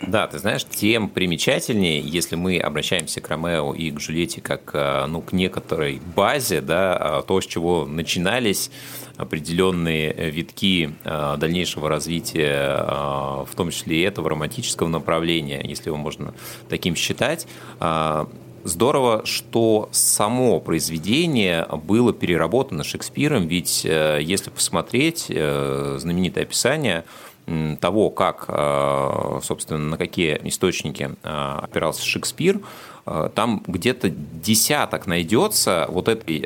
Да, 0.00 0.26
ты 0.26 0.38
знаешь, 0.38 0.64
тем 0.64 1.08
примечательнее, 1.08 2.00
если 2.00 2.36
мы 2.36 2.58
обращаемся 2.58 3.22
к 3.22 3.28
Ромео 3.28 3.72
и 3.72 3.90
к 3.90 3.98
Джульетте 3.98 4.42
как 4.42 4.70
э, 4.74 5.06
ну, 5.06 5.22
к 5.22 5.32
некоторой 5.32 6.02
базе, 6.14 6.60
да, 6.60 6.96
а 6.96 7.22
то, 7.22 7.40
с 7.40 7.46
чего 7.46 7.86
начинались 7.86 8.70
определенные 9.16 10.30
витки 10.30 10.94
э, 11.02 11.36
дальнейшего 11.38 11.88
развития, 11.88 12.76
э, 12.78 13.44
в 13.50 13.54
том 13.56 13.70
числе 13.70 14.00
и 14.00 14.02
этого 14.02 14.28
романтического 14.28 14.88
направления, 14.88 15.62
если 15.64 15.88
его 15.88 15.96
можно 15.96 16.34
таким 16.68 16.94
считать. 16.94 17.46
Здорово, 18.64 19.24
что 19.24 19.88
само 19.92 20.58
произведение 20.58 21.64
было 21.84 22.12
переработано 22.12 22.82
Шекспиром, 22.82 23.46
ведь 23.46 23.84
если 23.84 24.50
посмотреть 24.50 25.26
знаменитое 25.26 26.42
описание– 26.42 27.04
того, 27.80 28.10
как, 28.10 28.46
э, 28.48 29.40
собственно, 29.42 29.90
на 29.90 29.96
какие 29.96 30.40
источники 30.44 31.10
э, 31.22 31.58
опирался 31.62 32.04
Шекспир, 32.04 32.60
э, 33.06 33.30
там 33.34 33.62
где-то 33.66 34.10
десяток 34.10 35.06
найдется 35.06 35.86
вот, 35.88 36.08
этой, 36.08 36.40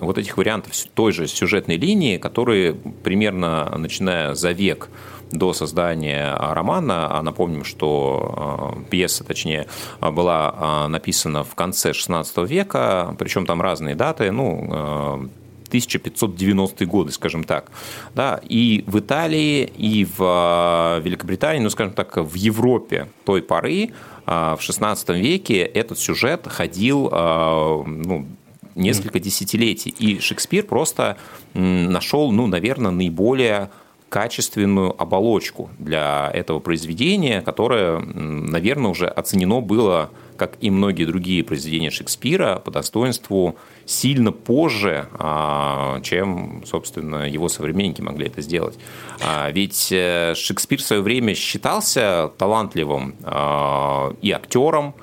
вот 0.00 0.18
этих 0.18 0.36
вариантов 0.36 0.72
той 0.94 1.12
же 1.12 1.26
сюжетной 1.26 1.76
линии, 1.76 2.18
которые 2.18 2.74
примерно 2.74 3.74
начиная 3.78 4.34
за 4.34 4.50
век 4.52 4.90
до 5.32 5.54
создания 5.54 6.36
романа, 6.36 7.18
а 7.18 7.22
напомним, 7.22 7.64
что 7.64 8.76
пьеса, 8.90 9.24
точнее, 9.24 9.66
была 10.00 10.86
написана 10.88 11.42
в 11.44 11.54
конце 11.54 11.90
XVI 11.90 12.46
века, 12.46 13.16
причем 13.18 13.46
там 13.46 13.62
разные 13.62 13.94
даты, 13.94 14.30
ну, 14.30 15.30
1590-е 15.74 16.86
годы, 16.86 17.12
скажем 17.12 17.44
так. 17.44 17.70
Да, 18.14 18.40
и 18.48 18.84
в 18.86 18.98
Италии, 18.98 19.64
и 19.76 20.04
в 20.04 20.16
а, 20.20 21.00
Великобритании, 21.00 21.60
ну, 21.60 21.70
скажем 21.70 21.92
так, 21.92 22.16
в 22.16 22.34
Европе 22.34 23.08
той 23.24 23.42
поры, 23.42 23.90
а, 24.26 24.56
в 24.56 24.60
XVI 24.60 25.18
веке 25.18 25.58
этот 25.62 25.98
сюжет 25.98 26.46
ходил 26.46 27.08
а, 27.12 27.82
ну, 27.84 28.26
несколько 28.74 29.20
десятилетий. 29.20 29.90
И 29.90 30.20
Шекспир 30.20 30.64
просто 30.64 31.16
нашел, 31.54 32.32
ну, 32.32 32.46
наверное, 32.46 32.90
наиболее 32.90 33.70
качественную 34.14 34.94
оболочку 35.02 35.70
для 35.76 36.30
этого 36.32 36.60
произведения, 36.60 37.40
которое, 37.40 37.98
наверное, 37.98 38.92
уже 38.92 39.08
оценено 39.08 39.60
было, 39.60 40.10
как 40.36 40.52
и 40.60 40.70
многие 40.70 41.04
другие 41.04 41.42
произведения 41.42 41.90
Шекспира, 41.90 42.62
по 42.64 42.70
достоинству 42.70 43.56
сильно 43.86 44.30
позже, 44.30 45.08
а, 45.14 46.00
чем, 46.02 46.62
собственно, 46.64 47.28
его 47.28 47.48
современники 47.48 48.02
могли 48.02 48.28
это 48.28 48.40
сделать. 48.40 48.78
А, 49.20 49.50
ведь 49.50 49.88
э, 49.90 50.34
Шекспир 50.36 50.78
в 50.78 50.82
свое 50.82 51.02
время 51.02 51.34
считался 51.34 52.30
талантливым 52.38 53.16
а, 53.24 54.14
и 54.22 54.30
актером, 54.30 54.94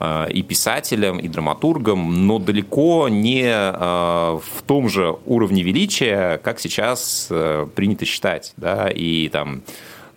и 0.00 0.42
писателем, 0.42 1.18
и 1.18 1.28
драматургом, 1.28 2.26
но 2.26 2.38
далеко 2.38 3.08
не 3.08 3.50
в 3.50 4.62
том 4.66 4.88
же 4.88 5.16
уровне 5.24 5.62
величия, 5.62 6.38
как 6.38 6.60
сейчас 6.60 7.28
э, 7.30 7.66
принято 7.74 8.04
считать. 8.04 8.52
Да? 8.56 8.88
И 8.88 9.28
там 9.28 9.62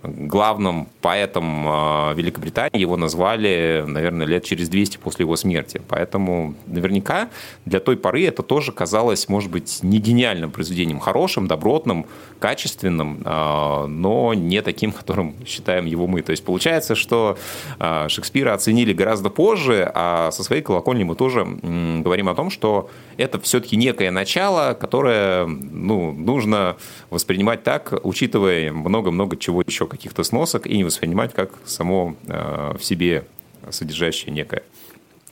главным 0.04 0.88
поэтом 1.02 1.66
а, 1.68 2.14
Великобритании 2.14 2.80
его 2.80 2.96
назвали, 2.96 3.84
наверное, 3.86 4.26
лет 4.26 4.46
через 4.46 4.70
200 4.70 4.98
после 4.98 5.24
его 5.24 5.36
смерти. 5.36 5.82
Поэтому 5.88 6.56
наверняка 6.68 7.30
для 7.66 7.80
той 7.80 7.98
поры 7.98 8.26
это 8.26 8.42
тоже 8.42 8.72
казалось, 8.72 9.28
может 9.28 9.52
быть, 9.52 9.80
не 9.84 10.00
гениальным 10.00 10.52
произведением, 10.52 11.00
хорошим, 11.00 11.48
добротным, 11.48 12.06
качественным, 12.40 13.22
а, 13.26 13.88
но 13.88 14.34
не 14.34 14.62
таким, 14.62 14.92
которым 14.92 15.36
считаем 15.46 15.86
его 15.86 16.08
мы. 16.08 16.22
То 16.22 16.32
есть 16.32 16.46
получается, 16.46 16.96
что 16.96 17.38
а, 17.80 18.08
Шекспира 18.08 18.54
оценили 18.54 18.94
гораздо 18.94 19.30
позже, 19.30 19.92
а 19.94 20.32
со 20.32 20.44
своей 20.44 20.62
колокольни 20.62 21.04
мы 21.04 21.16
тоже 21.16 21.46
говорим 21.46 22.30
о 22.30 22.36
том, 22.36 22.50
что 22.50 22.90
это 23.18 23.40
все-таки 23.42 23.76
некое 23.76 24.12
начало, 24.12 24.74
которое 24.74 25.46
ну, 25.46 26.14
нужно 26.14 26.78
воспринимать 27.10 27.64
так, 27.64 27.94
учитывая 28.04 28.72
много-много 28.72 29.36
чего 29.36 29.62
еще, 29.62 29.89
каких-то 29.90 30.24
сносок, 30.24 30.66
и 30.68 30.78
не 30.78 30.84
воспринимать 30.84 31.34
как 31.34 31.52
само 31.66 32.16
э, 32.28 32.78
в 32.78 32.84
себе 32.84 33.26
содержащее 33.70 34.34
некое. 34.34 34.64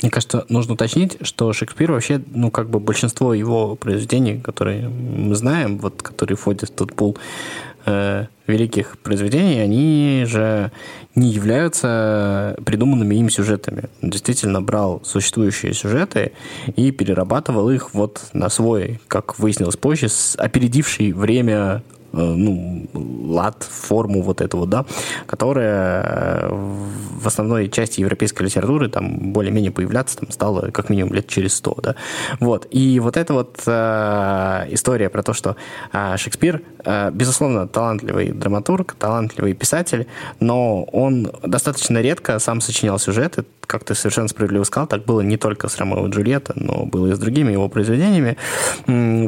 Мне 0.01 0.11
кажется, 0.11 0.45
нужно 0.49 0.73
уточнить, 0.73 1.17
что 1.21 1.53
Шекспир 1.53 1.91
вообще, 1.91 2.21
ну, 2.33 2.51
как 2.51 2.69
бы 2.69 2.79
большинство 2.79 3.33
его 3.33 3.75
произведений, 3.75 4.39
которые 4.39 4.89
мы 4.89 5.33
знаем, 5.35 5.79
вот, 5.79 6.03
которые 6.03 6.37
входят 6.37 6.69
в 6.69 6.73
тот 6.73 6.93
пул 6.93 7.17
э, 7.87 8.27
великих 8.45 8.99
произведений, 8.99 9.59
они 9.59 10.25
же 10.27 10.71
не 11.15 11.29
являются 11.29 12.55
придуманными 12.63 13.15
им 13.15 13.31
сюжетами. 13.31 13.85
Он 14.03 14.11
действительно 14.11 14.61
брал 14.61 15.01
существующие 15.03 15.73
сюжеты 15.73 16.33
и 16.75 16.91
перерабатывал 16.91 17.71
их 17.71 17.95
вот 17.95 18.21
на 18.33 18.49
свой, 18.49 19.01
как 19.07 19.39
выяснилось 19.39 19.77
позже, 19.77 20.09
опередивший 20.37 21.11
время 21.11 21.81
ну, 22.21 22.87
лад, 22.93 23.63
форму 23.63 24.21
вот 24.21 24.41
эту 24.41 24.57
вот, 24.57 24.69
да, 24.69 24.85
которая 25.25 26.03
э, 26.03 26.49
в 26.51 27.27
основной 27.27 27.69
части 27.69 28.01
европейской 28.01 28.43
литературы 28.43 28.89
там 28.89 29.33
более-менее 29.33 29.71
появляться 29.71 30.17
там 30.17 30.31
стало 30.31 30.71
как 30.71 30.89
минимум 30.89 31.13
лет 31.13 31.27
через 31.27 31.55
сто, 31.55 31.77
да. 31.81 31.95
Вот. 32.39 32.67
И 32.71 32.99
вот 32.99 33.17
эта 33.17 33.33
вот 33.33 33.61
э, 33.65 34.65
история 34.69 35.09
про 35.09 35.23
то, 35.23 35.33
что 35.33 35.55
э, 35.93 36.17
Шекспир, 36.17 36.61
э, 36.83 37.11
безусловно, 37.11 37.67
талантливый 37.67 38.31
драматург, 38.31 38.93
талантливый 38.93 39.53
писатель, 39.53 40.07
но 40.39 40.83
он 40.83 41.31
достаточно 41.43 41.99
редко 41.99 42.39
сам 42.39 42.61
сочинял 42.61 42.99
сюжеты, 42.99 43.45
как 43.67 43.83
ты 43.83 43.95
совершенно 43.95 44.29
справедливо 44.29 44.63
сказал, 44.63 44.87
так 44.87 45.03
было 45.05 45.21
не 45.21 45.37
только 45.37 45.67
с 45.67 45.77
Ромео 45.77 46.07
и 46.07 46.09
Джульетта, 46.09 46.53
но 46.55 46.85
было 46.85 47.07
и 47.07 47.13
с 47.13 47.19
другими 47.19 47.51
его 47.51 47.67
произведениями. 47.67 48.37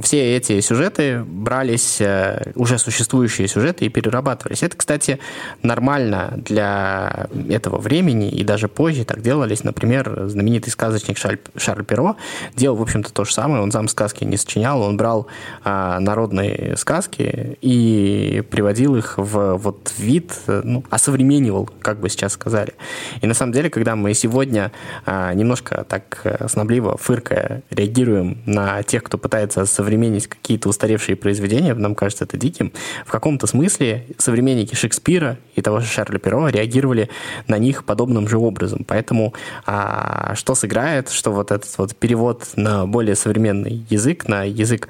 Все 0.01 0.37
эти 0.37 0.61
сюжеты 0.61 1.23
брались, 1.23 1.99
э, 1.99 2.51
уже 2.55 2.77
существующие 2.77 3.47
сюжеты, 3.47 3.85
и 3.85 3.89
перерабатывались. 3.89 4.63
Это, 4.63 4.77
кстати, 4.77 5.19
нормально 5.61 6.33
для 6.37 7.27
этого 7.49 7.77
времени, 7.77 8.29
и 8.29 8.43
даже 8.43 8.67
позже 8.69 9.03
так 9.03 9.21
делались. 9.21 9.63
Например, 9.63 10.27
знаменитый 10.27 10.71
сказочник 10.71 11.17
Шарль, 11.17 11.39
Шарль 11.57 11.83
Перо 11.83 12.15
делал, 12.55 12.77
в 12.77 12.81
общем-то, 12.81 13.11
то 13.11 13.25
же 13.25 13.33
самое. 13.33 13.61
Он 13.61 13.71
сам 13.71 13.87
сказки 13.89 14.23
не 14.23 14.37
сочинял, 14.37 14.81
он 14.81 14.95
брал 14.95 15.27
а, 15.63 15.99
народные 15.99 16.77
сказки 16.77 17.57
и 17.61 18.41
приводил 18.49 18.95
их 18.95 19.17
в 19.17 19.55
вот 19.55 19.93
вид, 19.97 20.33
ну, 20.47 20.83
осовременивал, 20.89 21.69
как 21.81 21.99
бы 21.99 22.09
сейчас 22.09 22.33
сказали. 22.33 22.73
И 23.21 23.27
на 23.27 23.33
самом 23.33 23.51
деле, 23.51 23.69
когда 23.69 23.95
мы 23.95 24.13
сегодня 24.13 24.28
сегодня 24.29 24.71
а, 25.05 25.33
немножко 25.33 25.85
так 25.89 26.21
э, 26.23 26.47
снобливо, 26.47 26.97
фыркая, 26.97 27.63
реагируем 27.71 28.37
на 28.45 28.83
тех, 28.83 29.03
кто 29.03 29.17
пытается 29.17 29.65
современнить 29.65 30.27
какие-то 30.27 30.69
устаревшие 30.69 31.15
произведения, 31.15 31.73
нам 31.73 31.95
кажется 31.95 32.25
это 32.25 32.37
диким. 32.37 32.71
В 33.07 33.11
каком-то 33.11 33.47
смысле 33.47 34.05
современники 34.17 34.75
Шекспира 34.75 35.37
и 35.55 35.61
того 35.61 35.79
же 35.79 35.87
Шарля 35.87 36.19
Перо 36.19 36.47
реагировали 36.47 37.09
на 37.47 37.57
них 37.57 37.85
подобным 37.85 38.27
же 38.27 38.37
образом. 38.37 38.85
Поэтому 38.87 39.33
а, 39.65 40.35
что 40.35 40.53
сыграет, 40.53 41.09
что 41.09 41.31
вот 41.31 41.51
этот 41.51 41.75
вот 41.77 41.95
перевод 41.95 42.49
на 42.55 42.85
более 42.85 43.15
современный 43.15 43.85
язык, 43.89 44.27
на 44.27 44.43
язык, 44.43 44.89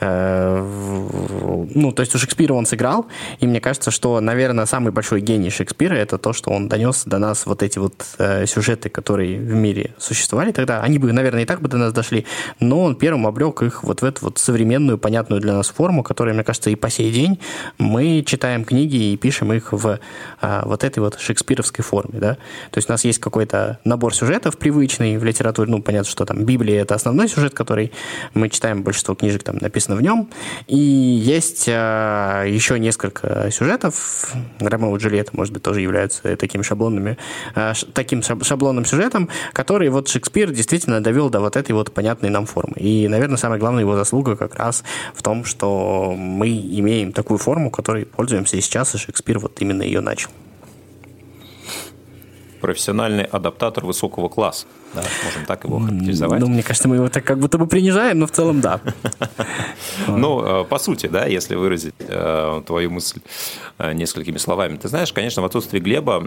э, 0.00 1.66
ну, 1.74 1.92
то 1.92 2.00
есть 2.00 2.14
у 2.14 2.18
Шекспира 2.18 2.54
он 2.54 2.64
сыграл, 2.64 3.06
и 3.38 3.46
мне 3.46 3.60
кажется, 3.60 3.90
что, 3.90 4.20
наверное, 4.20 4.64
самый 4.64 4.92
большой 4.92 5.20
гений 5.20 5.50
Шекспира 5.50 5.94
это 5.94 6.16
то, 6.16 6.32
что 6.32 6.50
он 6.50 6.68
донес 6.68 7.04
до 7.04 7.18
нас 7.18 7.44
вот 7.44 7.62
эти 7.62 7.78
вот 7.78 8.06
э, 8.18 8.46
сюжеты 8.46 8.77
сюжеты, 8.78 8.88
которые 8.88 9.38
в 9.38 9.54
мире 9.54 9.90
существовали 9.98 10.52
тогда, 10.52 10.82
они 10.82 10.98
бы, 10.98 11.12
наверное, 11.12 11.42
и 11.42 11.46
так 11.46 11.60
бы 11.60 11.68
до 11.68 11.76
нас 11.76 11.92
дошли, 11.92 12.26
но 12.60 12.82
он 12.82 12.96
первым 12.96 13.26
облег 13.26 13.62
их 13.62 13.84
вот 13.84 14.02
в 14.02 14.04
эту 14.04 14.26
вот 14.26 14.38
современную, 14.38 14.98
понятную 14.98 15.40
для 15.40 15.52
нас 15.52 15.68
форму, 15.68 16.02
которая, 16.02 16.34
мне 16.34 16.44
кажется, 16.44 16.70
и 16.70 16.76
по 16.76 16.90
сей 16.90 17.12
день 17.12 17.38
мы 17.78 18.22
читаем 18.26 18.64
книги 18.64 19.12
и 19.12 19.16
пишем 19.16 19.52
их 19.52 19.72
в 19.72 19.98
а, 20.40 20.62
вот 20.64 20.84
этой 20.84 21.00
вот 21.00 21.18
шекспировской 21.18 21.84
форме, 21.84 22.18
да. 22.20 22.34
То 22.70 22.78
есть 22.78 22.88
у 22.88 22.92
нас 22.92 23.04
есть 23.04 23.18
какой-то 23.18 23.78
набор 23.84 24.14
сюжетов 24.14 24.56
привычный 24.56 25.18
в 25.18 25.24
литературе, 25.24 25.70
ну, 25.70 25.82
понятно, 25.82 26.10
что 26.10 26.24
там 26.24 26.44
Библия— 26.44 26.82
это 26.82 26.94
основной 26.94 27.28
сюжет, 27.28 27.54
который 27.54 27.92
мы 28.34 28.48
читаем, 28.48 28.82
большинство 28.82 29.14
книжек 29.14 29.42
там 29.42 29.58
написано 29.60 29.96
в 29.96 30.02
нем, 30.02 30.28
и 30.66 30.76
есть 30.76 31.68
а, 31.68 32.44
еще 32.44 32.78
несколько 32.78 33.50
сюжетов, 33.50 34.32
Ромео 34.60 34.96
и 34.96 34.98
Джульетта, 34.98 35.32
может 35.32 35.52
быть, 35.52 35.62
тоже 35.62 35.80
являются 35.80 36.36
такими 36.36 36.62
шаблонными, 36.62 37.16
а, 37.54 37.72
таким 37.92 38.22
шаблонным 38.68 38.84
сюжетом, 38.84 39.28
который 39.54 39.88
вот 39.88 40.08
Шекспир 40.08 40.50
действительно 40.50 41.02
довел 41.02 41.30
до 41.30 41.40
вот 41.40 41.56
этой 41.56 41.72
вот 41.72 41.92
понятной 41.92 42.28
нам 42.28 42.44
формы. 42.46 42.74
И, 42.76 43.08
наверное, 43.08 43.38
самая 43.38 43.58
главная 43.58 43.82
его 43.82 43.96
заслуга 43.96 44.36
как 44.36 44.56
раз 44.56 44.84
в 45.14 45.22
том, 45.22 45.44
что 45.44 46.14
мы 46.16 46.48
имеем 46.48 47.12
такую 47.12 47.38
форму, 47.38 47.70
которой 47.70 48.04
пользуемся 48.04 48.56
и 48.56 48.60
сейчас, 48.60 48.94
и 48.94 48.98
Шекспир 48.98 49.38
вот 49.38 49.62
именно 49.62 49.82
ее 49.82 50.00
начал 50.00 50.30
профессиональный 52.60 53.24
адаптатор 53.24 53.86
высокого 53.86 54.28
класса. 54.28 54.66
Да, 54.94 55.02
можем 55.24 55.44
так 55.46 55.64
его 55.64 55.78
характеризовать. 55.80 56.40
Ну, 56.40 56.48
мне 56.48 56.62
кажется, 56.62 56.88
мы 56.88 56.96
его 56.96 57.08
так 57.08 57.24
как 57.24 57.38
будто 57.38 57.58
бы 57.58 57.66
принижаем, 57.66 58.18
но 58.18 58.26
в 58.26 58.30
целом 58.30 58.60
да. 58.60 58.80
Ну, 60.06 60.62
э, 60.62 60.64
по 60.64 60.78
сути, 60.78 61.06
да, 61.06 61.26
если 61.26 61.54
выразить 61.54 61.94
э, 61.98 62.62
твою 62.66 62.90
мысль 62.90 63.20
э, 63.78 63.92
несколькими 63.92 64.38
словами. 64.38 64.76
Ты 64.76 64.88
знаешь, 64.88 65.12
конечно, 65.12 65.42
в 65.42 65.44
отсутствии 65.44 65.78
Глеба 65.78 66.20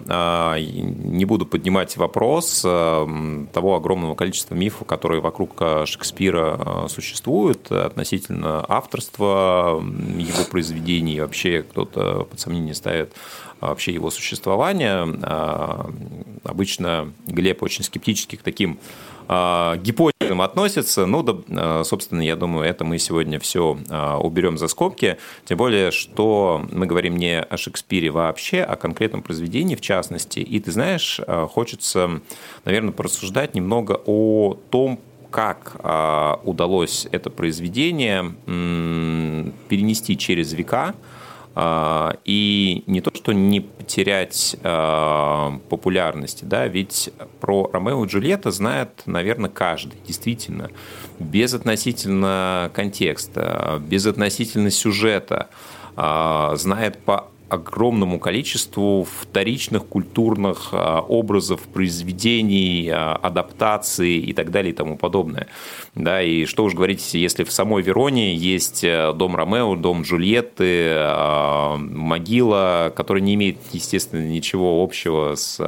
не 0.61 1.25
буду 1.25 1.45
поднимать 1.45 1.97
вопрос 1.97 2.61
того 2.61 3.75
огромного 3.75 4.15
количества 4.15 4.55
мифов, 4.55 4.87
которые 4.87 5.21
вокруг 5.21 5.61
Шекспира 5.85 6.87
существуют 6.87 7.71
относительно 7.71 8.65
авторства 8.67 9.81
его 10.17 10.43
произведений. 10.49 11.19
Вообще 11.19 11.63
кто-то 11.63 12.27
под 12.29 12.39
сомнение 12.39 12.73
ставит 12.73 13.13
вообще 13.59 13.93
его 13.93 14.09
существования. 14.09 15.07
Обычно 16.43 17.13
Глеб 17.27 17.61
очень 17.63 17.83
скептически 17.83 18.35
к 18.35 18.41
таким 18.41 18.79
а, 19.33 19.77
гипотезам 19.77 20.41
относится. 20.41 21.05
Ну, 21.05 21.23
да, 21.23 21.37
а, 21.49 21.83
собственно, 21.85 22.21
я 22.21 22.35
думаю, 22.35 22.67
это 22.67 22.83
мы 22.83 22.97
сегодня 22.99 23.39
все 23.39 23.77
а, 23.89 24.17
уберем 24.17 24.57
за 24.57 24.67
скобки. 24.67 25.17
Тем 25.45 25.57
более, 25.57 25.91
что 25.91 26.65
мы 26.69 26.85
говорим 26.85 27.15
не 27.15 27.41
о 27.41 27.55
Шекспире 27.55 28.11
вообще, 28.11 28.61
а 28.61 28.73
о 28.73 28.75
конкретном 28.75 29.21
произведении 29.21 29.75
в 29.75 29.81
частности. 29.81 30.39
И 30.39 30.59
ты 30.59 30.71
знаешь, 30.71 31.21
хочется, 31.51 32.21
наверное, 32.65 32.91
порассуждать 32.91 33.55
немного 33.55 34.01
о 34.05 34.57
том, 34.69 34.99
как 35.29 35.75
удалось 36.43 37.07
это 37.09 37.29
произведение 37.29 38.33
перенести 38.45 40.17
через 40.17 40.51
века, 40.51 40.93
и 41.55 42.83
не 42.87 43.01
то, 43.01 43.11
что 43.13 43.33
не 43.33 43.59
потерять 43.59 44.55
а, 44.63 45.59
популярности, 45.69 46.45
да, 46.45 46.67
ведь 46.67 47.09
про 47.41 47.69
Ромео 47.73 48.05
и 48.05 48.07
Джульетта 48.07 48.51
знает, 48.51 49.03
наверное, 49.05 49.49
каждый, 49.49 49.97
действительно, 50.07 50.69
без 51.19 51.53
относительно 51.53 52.71
контекста, 52.73 53.81
без 53.85 54.05
относительно 54.05 54.71
сюжета, 54.71 55.49
а, 55.97 56.55
знает 56.55 56.99
по 57.03 57.30
огромному 57.51 58.17
количеству 58.17 59.05
вторичных 59.21 59.85
культурных 59.85 60.69
а, 60.71 61.01
образов, 61.01 61.59
произведений, 61.61 62.89
а, 62.89 63.19
адаптаций 63.21 64.19
и 64.19 64.31
так 64.31 64.51
далее 64.51 64.71
и 64.71 64.75
тому 64.75 64.97
подобное. 64.97 65.47
Да, 65.93 66.21
и 66.21 66.45
что 66.45 66.63
уж 66.63 66.73
говорить, 66.73 67.13
если 67.13 67.43
в 67.43 67.51
самой 67.51 67.83
Вероне 67.83 68.33
есть 68.33 68.85
э, 68.85 69.11
дом 69.13 69.35
Ромео, 69.35 69.75
дом 69.75 70.03
Джульетты, 70.03 70.93
а, 70.95 71.75
могила, 71.75 72.93
которая 72.95 73.21
не 73.21 73.33
имеет, 73.33 73.57
естественно, 73.73 74.25
ничего 74.25 74.81
общего 74.81 75.35
с 75.35 75.59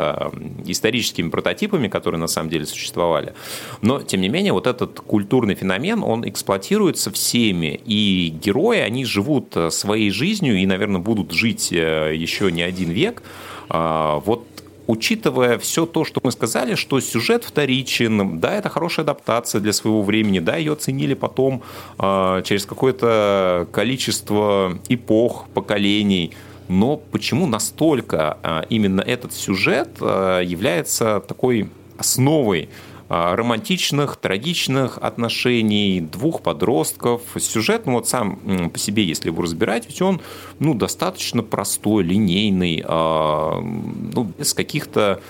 историческими 0.65 1.29
прототипами, 1.29 1.89
которые 1.89 2.21
на 2.21 2.27
самом 2.27 2.49
деле 2.49 2.65
существовали. 2.65 3.33
Но, 3.81 4.01
тем 4.01 4.21
не 4.21 4.29
менее, 4.29 4.53
вот 4.53 4.67
этот 4.67 5.01
культурный 5.01 5.55
феномен, 5.55 6.01
он 6.01 6.27
эксплуатируется 6.27 7.11
всеми, 7.11 7.81
и 7.85 8.33
герои, 8.41 8.79
они 8.79 9.03
живут 9.03 9.57
э, 9.57 9.69
своей 9.69 10.11
жизнью 10.11 10.57
и, 10.57 10.65
наверное, 10.65 11.01
будут 11.01 11.33
жить 11.33 11.72
еще 11.79 12.51
не 12.51 12.61
один 12.61 12.89
век. 12.91 13.23
А, 13.69 14.19
вот 14.19 14.45
учитывая 14.87 15.57
все 15.57 15.85
то, 15.85 16.05
что 16.05 16.19
мы 16.23 16.31
сказали, 16.31 16.75
что 16.75 16.99
сюжет 16.99 17.43
вторичен, 17.43 18.39
да, 18.39 18.55
это 18.55 18.69
хорошая 18.69 19.03
адаптация 19.03 19.61
для 19.61 19.73
своего 19.73 20.03
времени, 20.03 20.39
да, 20.39 20.57
ее 20.57 20.73
оценили 20.73 21.13
потом 21.13 21.63
э, 21.99 22.41
через 22.45 22.65
какое-то 22.65 23.67
количество 23.71 24.77
эпох, 24.89 25.47
поколений, 25.53 26.33
но 26.67 26.97
почему 26.97 27.47
настолько 27.47 28.37
э, 28.43 28.63
именно 28.69 29.01
этот 29.01 29.33
сюжет 29.33 29.89
э, 30.01 30.41
является 30.45 31.21
такой 31.21 31.69
основой 31.97 32.63
а, 32.63 32.92
романтичных, 33.09 34.15
трагичных 34.15 34.97
отношений 34.97 36.01
двух 36.01 36.41
подростков. 36.41 37.21
Сюжет, 37.37 37.85
ну 37.85 37.93
вот 37.93 38.07
сам 38.07 38.69
по 38.69 38.79
себе, 38.79 39.03
если 39.03 39.29
его 39.29 39.43
разбирать, 39.43 39.87
ведь 39.87 40.01
он 40.01 40.21
ну, 40.59 40.73
достаточно 40.73 41.43
простой, 41.43 42.03
линейный, 42.03 42.83
а, 42.85 43.59
ну, 43.61 44.31
без 44.37 44.53
каких-то 44.53 45.21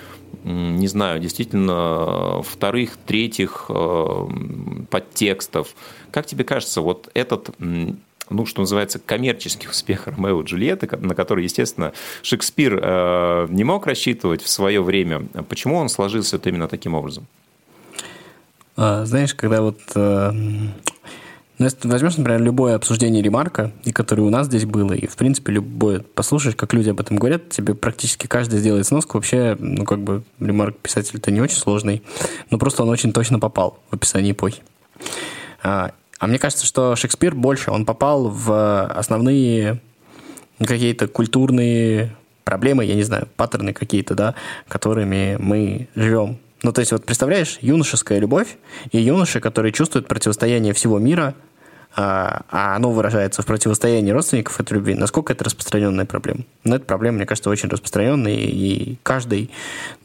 не 0.46 0.88
знаю, 0.88 1.22
действительно 1.22 2.42
вторых, 2.44 2.98
третьих 3.06 3.66
а, 3.70 4.30
подтекстов. 4.90 5.76
Как 6.12 6.26
тебе 6.26 6.44
кажется, 6.44 6.82
вот 6.82 7.10
этот 7.14 7.50
ну, 8.30 8.46
что 8.46 8.62
называется, 8.62 9.00
коммерческий 9.00 9.68
успех 9.68 10.08
Ромео 10.08 10.42
и 10.42 10.46
Джульетты, 10.46 10.88
на 10.98 11.14
который, 11.14 11.44
естественно, 11.44 11.94
Шекспир 12.22 12.76
не 13.50 13.64
мог 13.64 13.86
рассчитывать 13.86 14.42
в 14.42 14.50
свое 14.50 14.82
время. 14.82 15.28
Почему 15.50 15.76
он 15.76 15.90
сложился 15.90 16.38
вот 16.38 16.48
именно 16.48 16.68
таким 16.68 16.94
образом? 16.96 17.28
А, 18.84 19.06
знаешь, 19.06 19.34
когда 19.34 19.62
вот... 19.62 19.80
Э, 19.96 20.32
ну, 20.34 21.66
если 21.66 21.88
возьмешь, 21.88 22.18
например, 22.18 22.42
любое 22.42 22.76
обсуждение 22.76 23.24
ремарка, 23.24 23.72
и 23.86 23.94
которое 23.94 24.24
у 24.24 24.30
нас 24.30 24.48
здесь 24.48 24.66
было, 24.66 24.92
и, 24.92 25.08
в 25.08 25.16
принципе, 25.16 25.54
любое, 25.54 26.02
послушаешь, 26.02 26.58
как 26.58 26.74
люди 26.74 26.90
об 26.90 27.00
этом 27.00 27.16
говорят, 27.16 27.48
тебе 27.48 27.76
практически 27.76 28.28
каждый 28.28 28.60
сделает 28.60 28.86
сноску. 28.86 29.18
Вообще, 29.18 29.56
ну, 29.58 29.86
как 29.86 30.02
бы, 30.02 30.24
ремарк 30.42 30.78
писатель-то 30.80 31.32
не 31.32 31.40
очень 31.40 31.56
сложный, 31.56 32.04
но 32.50 32.58
просто 32.58 32.84
он 32.84 32.90
очень 32.90 33.14
точно 33.14 33.40
попал 33.40 33.80
в 33.90 33.94
описание 33.94 34.34
эпохи. 34.34 34.62
А, 35.64 35.94
а 36.20 36.28
мне 36.28 36.38
кажется, 36.38 36.66
что 36.66 36.98
Шекспир 36.98 37.36
больше, 37.36 37.72
он 37.72 37.86
попал 37.86 38.28
в 38.28 38.86
основные 38.88 39.80
какие-то 40.60 41.08
культурные 41.08 42.14
проблемы, 42.44 42.84
я 42.84 42.96
не 42.96 43.04
знаю, 43.04 43.30
паттерны 43.38 43.72
какие-то, 43.72 44.14
да, 44.14 44.36
которыми 44.68 45.38
мы 45.40 45.88
живем 45.96 46.38
ну, 46.64 46.72
то 46.72 46.80
есть, 46.80 46.92
вот 46.94 47.06
представляешь, 47.06 47.58
юношеская 47.62 48.20
любовь 48.20 48.58
и 48.92 49.00
юноши, 49.00 49.40
которые 49.42 49.74
чувствуют 49.74 50.08
противостояние 50.08 50.74
всего 50.74 50.98
мира, 50.98 51.36
а, 51.96 52.46
а 52.50 52.76
оно 52.76 52.92
выражается 52.92 53.42
в 53.42 53.46
противостоянии 53.46 54.12
родственников 54.12 54.60
этой 54.60 54.74
любви, 54.74 54.96
насколько 54.96 55.34
это 55.34 55.44
распространенная 55.44 56.06
проблема? 56.06 56.46
Ну, 56.64 56.76
эта 56.76 56.86
проблема, 56.86 57.18
мне 57.18 57.26
кажется, 57.26 57.50
очень 57.50 57.70
распространенная, 57.70 58.34
и 58.34 58.98
каждый, 59.04 59.52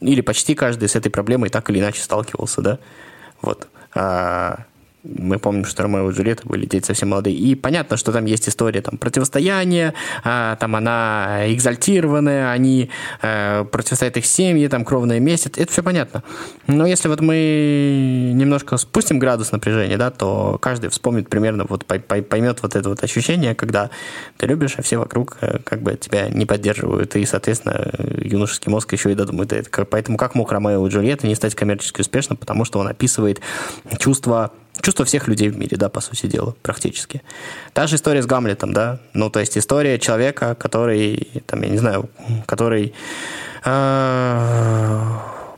или 0.01 0.21
почти 0.21 0.53
каждый 0.53 0.89
с 0.89 0.95
этой 0.95 1.09
проблемой 1.09 1.49
так 1.49 1.69
или 1.69 1.79
иначе 1.79 2.01
сталкивался, 2.01 2.61
да? 2.61 2.79
Вот. 3.41 3.67
А, 3.95 4.65
мы 5.03 5.39
помним, 5.39 5.63
что 5.63 5.83
Ромео 5.83 6.09
и 6.09 6.13
Джульетта 6.13 6.47
были 6.47 6.65
дети 6.65 6.85
совсем 6.85 7.09
молодые. 7.09 7.35
И 7.35 7.55
понятно, 7.55 7.95
что 7.95 8.11
там 8.11 8.25
есть 8.25 8.49
история 8.49 8.81
там, 8.81 8.97
противостояния, 8.97 9.93
а, 10.23 10.57
там 10.57 10.75
она 10.75 11.43
экзальтированная, 11.47 12.51
они 12.51 12.89
а, 13.21 13.63
противостоят 13.63 14.17
их 14.17 14.25
семьи, 14.25 14.67
там 14.67 14.83
кровная 14.83 15.19
месть, 15.19 15.47
это 15.47 15.71
все 15.71 15.83
понятно. 15.83 16.23
Но 16.67 16.85
если 16.85 17.07
вот 17.07 17.21
мы 17.21 18.31
немножко 18.33 18.75
спустим 18.77 19.19
градус 19.19 19.51
напряжения, 19.51 19.97
да, 19.97 20.11
то 20.11 20.57
каждый 20.61 20.89
вспомнит 20.89 21.29
примерно, 21.29 21.65
вот 21.67 21.85
поймет 21.85 22.61
вот 22.61 22.75
это 22.75 22.89
вот 22.89 23.03
ощущение, 23.03 23.55
когда 23.55 23.89
ты 24.37 24.47
любишь, 24.47 24.75
а 24.77 24.81
все 24.81 24.97
вокруг 24.97 25.37
э, 25.41 25.59
как 25.63 25.81
бы 25.81 25.95
тебя 25.95 26.27
не 26.27 26.45
поддерживают, 26.45 27.15
и, 27.15 27.25
соответственно, 27.25 27.89
юношеский 28.21 28.69
мозг 28.69 28.91
еще 28.91 29.11
и 29.11 29.15
додумает 29.15 29.53
это. 29.53 29.85
Поэтому 29.85 30.17
как 30.17 30.35
мог 30.35 30.51
Ромео 30.51 30.85
и 30.85 30.89
Джульетта 30.89 31.25
не 31.25 31.35
стать 31.35 31.55
коммерчески 31.55 32.01
успешным, 32.01 32.37
потому 32.37 32.65
что 32.65 32.79
он 32.79 32.87
описывает 32.87 33.39
чувства 33.97 34.51
чувство 34.81 35.05
всех 35.05 35.27
людей 35.27 35.49
в 35.49 35.57
мире, 35.57 35.77
да, 35.77 35.89
по 35.89 36.01
сути 36.01 36.27
дела, 36.27 36.55
практически. 36.61 37.21
Та 37.73 37.87
же 37.87 37.95
история 37.95 38.21
с 38.21 38.25
Гамлетом, 38.25 38.73
да, 38.73 38.99
ну, 39.13 39.29
то 39.29 39.39
есть 39.39 39.57
история 39.57 39.99
человека, 39.99 40.55
который, 40.55 41.43
там, 41.45 41.61
я 41.63 41.69
не 41.69 41.77
знаю, 41.77 42.09
который 42.45 42.93
э, 43.65 45.03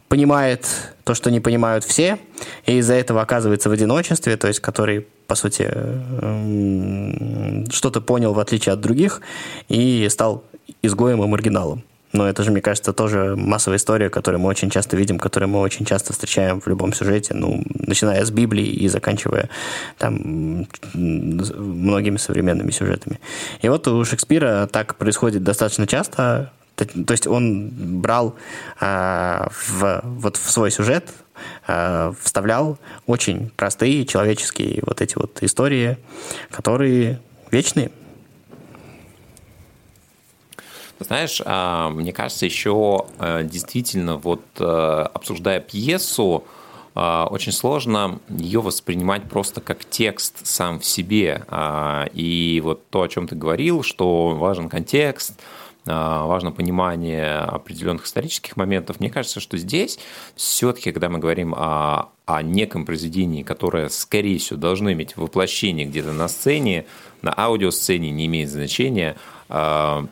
понимает 0.07 0.67
то, 1.03 1.13
что 1.15 1.31
не 1.31 1.39
понимают 1.39 1.83
все, 1.83 2.17
и 2.65 2.77
из-за 2.77 2.93
этого 2.95 3.21
оказывается 3.21 3.69
в 3.69 3.71
одиночестве, 3.71 4.37
то 4.37 4.47
есть 4.47 4.59
который, 4.59 5.07
по 5.27 5.35
сути, 5.35 5.67
э, 5.71 7.65
что-то 7.71 8.01
понял 8.01 8.33
в 8.33 8.39
отличие 8.39 8.73
от 8.73 8.81
других 8.81 9.21
и 9.69 10.07
стал 10.09 10.43
изгоем 10.81 11.23
и 11.23 11.27
маргиналом. 11.27 11.83
Но 12.13 12.27
это 12.27 12.43
же, 12.43 12.51
мне 12.51 12.61
кажется, 12.61 12.93
тоже 12.93 13.35
массовая 13.35 13.77
история, 13.77 14.09
которую 14.09 14.41
мы 14.41 14.49
очень 14.49 14.69
часто 14.69 14.97
видим, 14.97 15.17
которую 15.17 15.49
мы 15.49 15.59
очень 15.59 15.85
часто 15.85 16.13
встречаем 16.13 16.59
в 16.59 16.67
любом 16.67 16.93
сюжете, 16.93 17.33
ну, 17.33 17.63
начиная 17.73 18.23
с 18.25 18.31
Библии 18.31 18.65
и 18.65 18.87
заканчивая 18.87 19.49
там 19.97 20.67
многими 20.93 22.17
современными 22.17 22.71
сюжетами. 22.71 23.19
И 23.61 23.69
вот 23.69 23.87
у 23.87 24.03
Шекспира 24.05 24.67
так 24.71 24.95
происходит 24.95 25.43
достаточно 25.43 25.87
часто, 25.87 26.51
то 26.75 27.11
есть 27.11 27.27
он 27.27 27.69
брал 28.01 28.35
э, 28.79 29.47
в, 29.51 30.01
вот 30.03 30.37
в 30.37 30.51
свой 30.51 30.71
сюжет, 30.71 31.09
э, 31.67 32.13
вставлял 32.21 32.79
очень 33.05 33.51
простые 33.55 34.05
человеческие 34.05 34.81
вот 34.85 35.01
эти 35.01 35.15
вот 35.15 35.43
истории, 35.43 35.97
которые 36.49 37.19
вечные. 37.51 37.91
Знаешь, 41.03 41.41
а, 41.45 41.89
мне 41.89 42.13
кажется, 42.13 42.45
еще 42.45 43.05
э, 43.19 43.43
действительно, 43.43 44.17
вот 44.17 44.41
э, 44.59 44.63
обсуждая 44.63 45.59
пьесу, 45.59 46.43
а, 46.93 47.27
очень 47.29 47.51
сложно 47.51 48.19
ее 48.29 48.61
воспринимать 48.61 49.23
просто 49.23 49.61
как 49.61 49.85
текст 49.85 50.45
сам 50.45 50.79
в 50.79 50.85
себе. 50.85 51.43
А, 51.47 52.05
и 52.13 52.61
вот 52.63 52.87
то, 52.89 53.03
о 53.03 53.07
чем 53.07 53.27
ты 53.27 53.35
говорил, 53.35 53.83
что 53.83 54.29
важен 54.29 54.69
контекст, 54.69 55.39
важно 55.83 56.51
понимание 56.51 57.39
определенных 57.39 58.05
исторических 58.05 58.55
моментов. 58.55 58.99
Мне 58.99 59.09
кажется, 59.09 59.39
что 59.39 59.57
здесь 59.57 59.97
все-таки, 60.35 60.91
когда 60.91 61.09
мы 61.09 61.17
говорим 61.17 61.55
о, 61.57 62.09
о 62.27 62.43
неком 62.43 62.85
произведении, 62.85 63.41
которое, 63.41 63.89
скорее 63.89 64.37
всего, 64.37 64.59
должно 64.59 64.91
иметь 64.91 65.17
воплощение 65.17 65.87
где-то 65.87 66.13
на 66.13 66.27
сцене, 66.27 66.85
на 67.23 67.33
аудиосцене, 67.35 68.11
не 68.11 68.27
имеет 68.27 68.51
значения, 68.51 69.17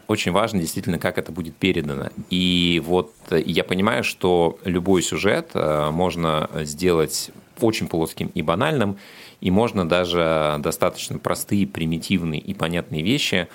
очень 0.08 0.34
важно 0.34 0.60
действительно, 0.60 1.00
как 1.00 1.18
это 1.18 1.32
будет 1.32 1.56
передано. 1.56 2.10
И 2.30 2.82
вот 2.86 3.14
я 3.32 3.64
понимаю, 3.64 4.04
что 4.04 4.60
любой 4.66 5.02
сюжет 5.02 5.52
а, 5.54 5.92
можно 5.92 6.50
сделать 6.64 7.32
очень 7.62 7.88
плоским 7.88 8.32
и 8.34 8.42
банальным, 8.42 8.98
и 9.42 9.52
можно 9.52 9.88
даже 9.88 10.58
достаточно 10.60 11.20
простые, 11.20 11.68
примитивные 11.68 12.42
и 12.42 12.54
понятные 12.54 13.04
вещи 13.04 13.48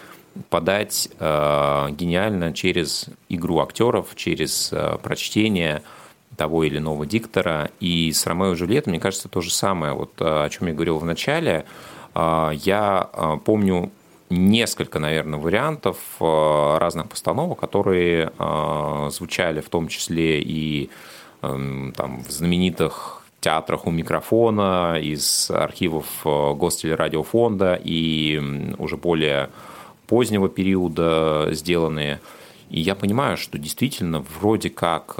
подать 0.50 1.08
э, 1.18 1.86
гениально 1.92 2.52
через 2.52 3.06
игру 3.28 3.60
актеров, 3.60 4.16
через 4.16 4.72
э, 4.72 4.98
прочтение 5.02 5.82
того 6.36 6.64
или 6.64 6.78
иного 6.78 7.06
диктора. 7.06 7.70
И 7.78 8.10
с 8.10 8.26
Ромео 8.26 8.52
и 8.52 8.56
Джульеттой, 8.56 8.90
мне 8.90 9.00
кажется, 9.00 9.28
то 9.28 9.40
же 9.40 9.52
самое. 9.52 9.92
Вот 9.92 10.14
о 10.18 10.48
чем 10.50 10.66
я 10.66 10.74
говорил 10.74 10.98
в 10.98 11.04
начале. 11.04 11.66
Э, 12.14 12.50
я 12.52 13.08
помню 13.44 13.92
несколько, 14.34 14.98
наверное, 14.98 15.38
вариантов 15.38 15.96
э, 16.20 16.78
разных 16.78 17.08
постановок, 17.08 17.60
которые 17.60 18.32
э, 18.38 19.08
звучали 19.10 19.60
в 19.60 19.68
том 19.68 19.88
числе 19.88 20.40
и 20.40 20.90
эм, 21.42 21.92
там, 21.96 22.22
в 22.22 22.30
знаменитых 22.30 23.22
театрах 23.40 23.86
у 23.86 23.90
микрофона, 23.90 24.98
из 25.00 25.50
архивов 25.50 26.06
э, 26.24 26.54
Гостелерадиофонда 26.54 27.80
и 27.82 28.74
уже 28.78 28.96
более 28.96 29.50
позднего 30.06 30.48
периода 30.48 31.48
сделанные. 31.52 32.20
И 32.70 32.80
я 32.80 32.94
понимаю, 32.94 33.36
что 33.36 33.58
действительно 33.58 34.24
вроде 34.40 34.68
как 34.68 35.16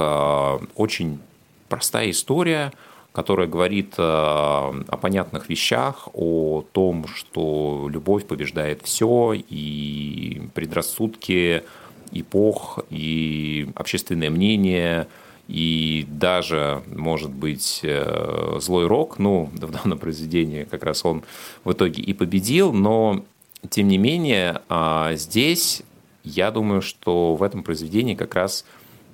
очень 0.75 1.21
простая 1.69 2.11
история– 2.11 2.73
которая 3.15 3.47
говорит 3.47 3.95
э, 3.97 4.03
о 4.03 4.99
понятных 5.01 5.49
вещах, 5.49 6.09
о 6.13 6.65
том, 6.73 7.07
что 7.07 7.89
любовь 7.89 8.27
побеждает 8.27 8.83
все, 8.83 9.35
и 9.35 10.43
предрассудки 10.53 11.63
эпох, 12.11 12.81
и 12.91 13.69
общественное 13.77 14.31
мнение, 14.31 15.07
и 15.47 16.05
даже, 16.09 16.83
может 16.89 17.31
быть, 17.31 17.81
э, 17.85 18.59
злой 18.61 18.89
рок, 18.89 19.21
ну, 19.21 19.49
в 19.53 19.71
данном 19.71 19.99
произведении 19.99 20.65
как 20.65 20.83
раз 20.83 21.05
он 21.05 21.23
в 21.63 21.71
итоге 21.71 22.03
и 22.03 22.13
победил, 22.15 22.73
но, 22.73 23.25
тем 23.71 23.87
не 23.87 23.99
менее, 23.99 24.61
а, 24.69 25.15
здесь 25.15 25.83
я 26.25 26.51
думаю, 26.51 26.83
что 26.83 27.37
в 27.37 27.45
этом 27.45 27.63
произведении 27.63 28.17
как 28.17 28.35
раз 28.35 28.65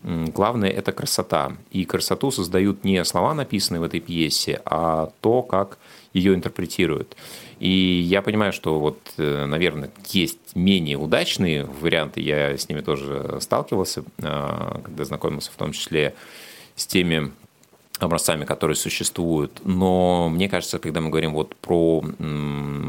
главное– 0.02 0.70
это 0.70 0.92
красота. 0.92 1.56
И 1.70 1.84
красоту 1.84 2.30
создают 2.30 2.84
не 2.84 3.04
слова, 3.04 3.34
написанные 3.34 3.80
в 3.80 3.84
этой 3.84 4.00
пьесе, 4.00 4.60
а 4.64 5.12
то, 5.20 5.42
как 5.42 5.78
ее 6.12 6.34
интерпретируют. 6.34 7.16
И 7.58 7.68
я 7.68 8.22
понимаю, 8.22 8.52
что 8.52 8.80
вот, 8.80 8.98
э, 9.18 9.44
наверное, 9.44 9.90
есть 10.08 10.38
менее 10.54 10.96
удачные 10.96 11.64
варианты, 11.64 12.20
я 12.20 12.56
с 12.56 12.68
ними 12.68 12.80
тоже 12.80 13.38
сталкивался, 13.40 14.02
а, 14.22 14.80
когда 14.82 15.04
знакомился 15.04 15.52
в 15.52 15.56
том 15.56 15.72
числе 15.72 16.14
с 16.74 16.86
теми 16.86 17.32
образцами, 17.98 18.46
которые 18.46 18.76
существуют. 18.76 19.60
Но 19.64 20.30
мне 20.30 20.48
кажется, 20.48 20.78
когда 20.78 21.02
мы 21.02 21.10
говорим 21.10 21.34
вот 21.34 21.54
про 21.56 22.02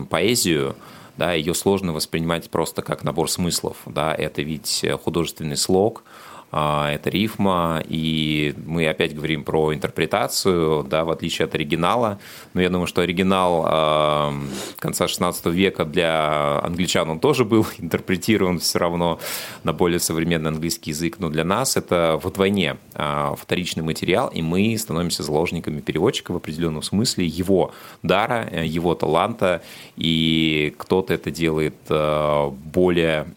поэзию, 0.10 0.76
да, 1.18 1.34
ее 1.34 1.54
сложно 1.54 1.92
воспринимать 1.92 2.50
просто 2.50 2.82
как 2.82 3.04
набор 3.04 3.30
смыслов. 3.30 3.76
Да, 3.86 4.16
это 4.16 4.42
ведь 4.42 4.86
художественный 5.04 5.58
слог, 5.58 6.04
это 6.52 7.10
рифма, 7.10 7.82
и 7.88 8.54
мы 8.66 8.86
опять 8.88 9.16
говорим 9.16 9.44
про 9.46 9.74
интерпретацию, 9.74 10.84
да, 10.84 11.06
в 11.06 11.10
отличие 11.10 11.46
от 11.46 11.56
оригинала. 11.56 12.20
Но 12.54 12.62
я 12.62 12.70
думаю, 12.70 12.88
что 12.88 13.02
оригинал 13.02 13.66
э, 13.66 14.34
конца 14.78 15.08
16 15.08 15.46
века 15.48 15.86
для 15.86 16.60
англичан 16.60 17.10
он 17.10 17.20
тоже 17.20 17.46
был 17.46 17.66
интерпретирован 17.78 18.60
все 18.60 18.80
равно 18.80 19.20
на 19.64 19.72
более 19.72 20.00
современный 20.00 20.50
английский 20.50 20.92
язык, 20.92 21.20
но 21.20 21.30
для 21.30 21.46
нас 21.46 21.78
это 21.78 22.20
вдвойне 22.22 22.78
э, 22.96 23.34
вторичный 23.38 23.84
материал, 23.84 24.28
и 24.28 24.42
мы 24.42 24.78
становимся 24.78 25.24
заложниками 25.24 25.80
переводчика 25.80 26.34
в 26.34 26.36
определенном 26.36 26.82
смысле, 26.82 27.26
его 27.26 27.72
дара, 28.04 28.50
его 28.64 28.94
таланта, 28.96 29.62
и 29.96 30.74
кто-то 30.78 31.14
это 31.14 31.32
делает 31.32 31.76
э, 31.90 32.50
более 32.50 33.28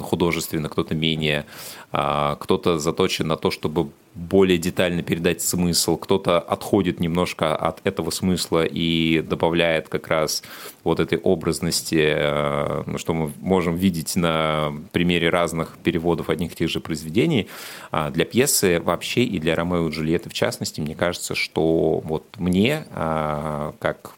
художественно, 0.00 0.68
кто-то 0.68 0.94
менее, 0.94 1.46
а, 1.90 2.36
кто-то 2.36 2.78
заточен 2.78 3.28
на 3.28 3.36
то, 3.36 3.50
чтобы 3.50 3.90
более 4.14 4.58
детально 4.58 5.02
передать 5.02 5.40
смысл, 5.40 5.96
кто-то 5.96 6.38
отходит 6.38 7.00
немножко 7.00 7.56
от 7.56 7.80
этого 7.84 8.10
смысла 8.10 8.64
и 8.64 9.22
добавляет 9.22 9.88
как 9.88 10.08
раз 10.08 10.42
вот 10.84 11.00
этой 11.00 11.16
образности, 11.16 12.12
э, 12.14 12.82
ну, 12.86 12.98
что 12.98 13.14
мы 13.14 13.32
можем 13.40 13.74
видеть 13.74 14.14
на 14.16 14.72
примере 14.92 15.30
разных 15.30 15.78
переводов 15.82 16.28
одних 16.28 16.52
и 16.52 16.56
тех 16.56 16.68
же 16.68 16.80
произведений. 16.80 17.48
А 17.90 18.10
для 18.10 18.26
пьесы 18.26 18.80
вообще 18.80 19.24
и 19.24 19.38
для 19.38 19.54
Ромео 19.54 19.88
и 19.88 19.90
Джульетты 19.90 20.28
в 20.28 20.34
частности, 20.34 20.82
мне 20.82 20.94
кажется, 20.94 21.34
что 21.34 22.02
вот 22.04 22.24
мне, 22.36 22.84
а, 22.90 23.74
как 23.78 24.12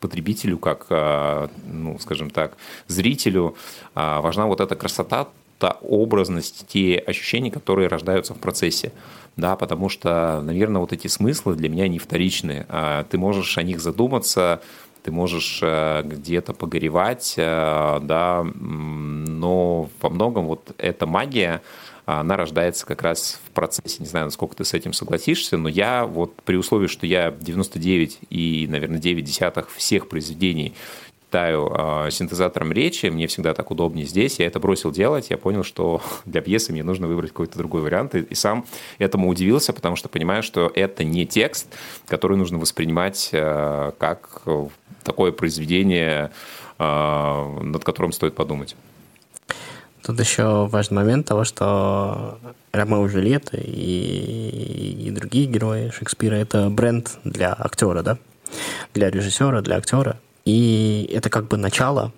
потребителю, 0.00 0.58
как, 0.58 0.86
а, 0.90 1.48
ну, 1.66 1.98
скажем 1.98 2.30
так, 2.30 2.56
зрителю 2.86 3.56
важна 3.94 4.46
вот 4.46 4.60
эта 4.60 4.74
красота, 4.76 5.28
та 5.58 5.78
образность, 5.82 6.66
те 6.66 6.98
ощущения, 6.98 7.50
которые 7.50 7.88
рождаются 7.88 8.34
в 8.34 8.38
процессе 8.38 8.92
да, 9.36 9.56
потому 9.56 9.88
что, 9.88 10.40
наверное, 10.42 10.80
вот 10.80 10.92
эти 10.92 11.06
смыслы 11.06 11.54
для 11.54 11.68
меня 11.68 11.88
не 11.88 11.98
вторичны. 11.98 12.66
А 12.68 13.04
ты 13.04 13.18
можешь 13.18 13.56
о 13.58 13.62
них 13.62 13.80
задуматься, 13.80 14.60
ты 15.02 15.10
можешь 15.10 15.60
э, 15.62 16.02
где-то 16.04 16.52
погоревать, 16.52 17.34
э, 17.36 17.98
да, 18.02 18.44
но 18.44 19.88
во 20.00 20.10
многом 20.10 20.46
вот 20.46 20.74
эта 20.78 21.06
магия, 21.06 21.62
она 22.06 22.36
рождается 22.36 22.86
как 22.86 23.02
раз 23.02 23.40
в 23.46 23.50
процессе. 23.50 23.96
Не 24.00 24.06
знаю, 24.06 24.26
насколько 24.26 24.56
ты 24.56 24.64
с 24.64 24.74
этим 24.74 24.92
согласишься, 24.92 25.56
но 25.56 25.68
я 25.68 26.04
вот 26.06 26.34
при 26.42 26.56
условии, 26.56 26.86
что 26.88 27.06
я 27.06 27.30
99 27.30 28.18
и, 28.30 28.66
наверное, 28.68 28.98
9 28.98 29.24
десятых 29.24 29.70
всех 29.70 30.08
произведений 30.08 30.74
читаю 31.32 31.72
э, 31.74 32.10
синтезатором 32.10 32.72
речи, 32.72 33.06
мне 33.06 33.26
всегда 33.26 33.54
так 33.54 33.70
удобнее 33.70 34.04
здесь. 34.04 34.38
Я 34.38 34.46
это 34.48 34.60
бросил 34.60 34.90
делать, 34.90 35.30
я 35.30 35.38
понял, 35.38 35.64
что 35.64 36.02
для 36.26 36.42
пьесы 36.42 36.72
мне 36.72 36.84
нужно 36.84 37.06
выбрать 37.06 37.30
какой-то 37.30 37.56
другой 37.56 37.80
вариант, 37.80 38.14
и, 38.14 38.18
и 38.18 38.34
сам 38.34 38.66
этому 38.98 39.30
удивился, 39.30 39.72
потому 39.72 39.96
что 39.96 40.10
понимаю, 40.10 40.42
что 40.42 40.70
это 40.74 41.04
не 41.04 41.24
текст, 41.26 41.68
который 42.06 42.36
нужно 42.36 42.58
воспринимать 42.58 43.30
э, 43.32 43.92
как 43.98 44.42
такое 45.04 45.32
произведение, 45.32 46.32
э, 46.78 47.58
над 47.62 47.82
которым 47.82 48.12
стоит 48.12 48.34
подумать. 48.34 48.76
Тут 50.04 50.18
еще 50.18 50.66
важный 50.66 50.96
момент 50.96 51.26
того, 51.26 51.44
что 51.44 52.38
Ромео 52.72 53.06
и 53.06 53.10
Джульетта 53.10 53.56
и, 53.56 55.06
и 55.06 55.10
другие 55.10 55.46
герои 55.46 55.90
Шекспира– 55.90 56.34
это 56.36 56.70
бренд 56.70 57.18
для 57.24 57.54
актера, 57.56 58.02
да? 58.02 58.18
Для 58.94 59.10
режиссера, 59.10 59.60
для 59.60 59.76
актера. 59.76 60.18
И 60.44 61.08
это 61.12 61.30
как 61.30 61.46
бы 61.46 61.56
начало, 61.56 62.12